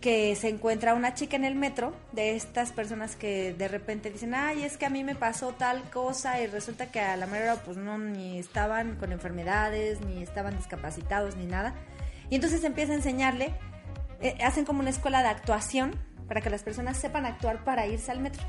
[0.00, 4.32] que se encuentra una chica en el metro, de estas personas que de repente dicen,
[4.32, 7.52] ay, es que a mí me pasó tal cosa y resulta que a la mera
[7.52, 11.74] hora, pues no, ni estaban con enfermedades, ni estaban discapacitados, ni nada.
[12.30, 13.52] Y entonces empieza a enseñarle,
[14.20, 15.98] eh, hacen como una escuela de actuación
[16.28, 18.42] para que las personas sepan actuar para irse al metro.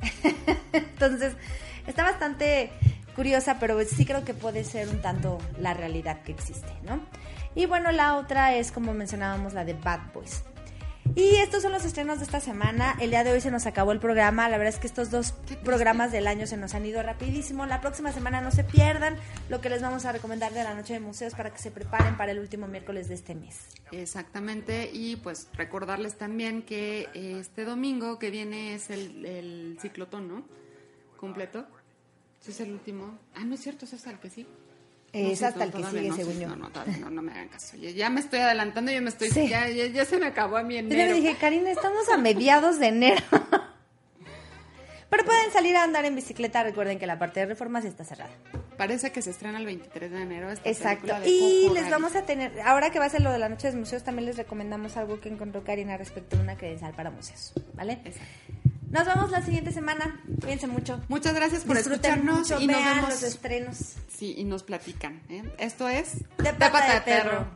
[0.72, 1.34] Entonces,
[1.86, 2.70] está bastante
[3.14, 7.00] curiosa, pero sí creo que puede ser un tanto la realidad que existe, ¿no?
[7.54, 10.44] Y bueno, la otra es, como mencionábamos, la de Bad Boys.
[11.16, 12.96] Y estos son los estrenos de esta semana.
[13.00, 14.48] El día de hoy se nos acabó el programa.
[14.48, 15.32] La verdad es que estos dos
[15.64, 17.66] programas del año se nos han ido rapidísimo.
[17.66, 19.16] La próxima semana no se pierdan
[19.48, 22.16] lo que les vamos a recomendar de la noche de museos para que se preparen
[22.16, 23.66] para el último miércoles de este mes.
[23.90, 30.44] Exactamente, y pues recordarles también que este domingo que viene es el, el ciclotón, ¿no?
[31.16, 31.66] Completo.
[32.40, 33.18] Ese es el último.
[33.34, 34.46] Ah, no es cierto, ese es el que sí.
[35.12, 36.48] Es sí, hasta el que sigue, no, según sí, yo.
[36.48, 36.70] No, no,
[37.00, 37.76] no, no me hagan caso.
[37.76, 39.28] Ya, ya me estoy adelantando, yo me estoy...
[39.30, 39.48] Sí.
[39.48, 41.14] Ya, ya, ya se me acabó a mi Yo enero.
[41.14, 43.22] le dije, Karina, estamos a mediados de enero.
[45.10, 46.62] Pero pueden salir a andar en bicicleta.
[46.62, 48.30] Recuerden que la parte de reformas está cerrada.
[48.78, 51.12] Parece que se estrena el 23 de enero esta Exacto.
[51.18, 53.70] de Y les vamos a tener, ahora que va a ser lo de la noche
[53.70, 57.52] de museos, también les recomendamos algo que encontró Karina respecto a una credencial para museos.
[57.74, 58.00] ¿Vale?
[58.90, 60.20] Nos vemos la siguiente semana.
[60.40, 61.00] Cuídense mucho.
[61.08, 63.10] Muchas gracias por Disfruten escucharnos mucho, y nos vean vemos.
[63.10, 63.76] los estrenos.
[64.08, 65.22] Sí, y nos platican.
[65.28, 65.44] ¿eh?
[65.58, 67.46] Esto es De pata de perro.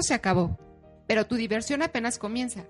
[0.00, 0.58] Esto se acabó,
[1.06, 2.64] pero tu diversión apenas comienza.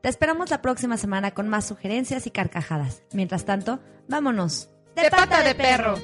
[0.00, 3.02] Te esperamos la próxima semana con más sugerencias y carcajadas.
[3.12, 4.70] Mientras tanto, vámonos.
[4.94, 5.96] De pata de perro.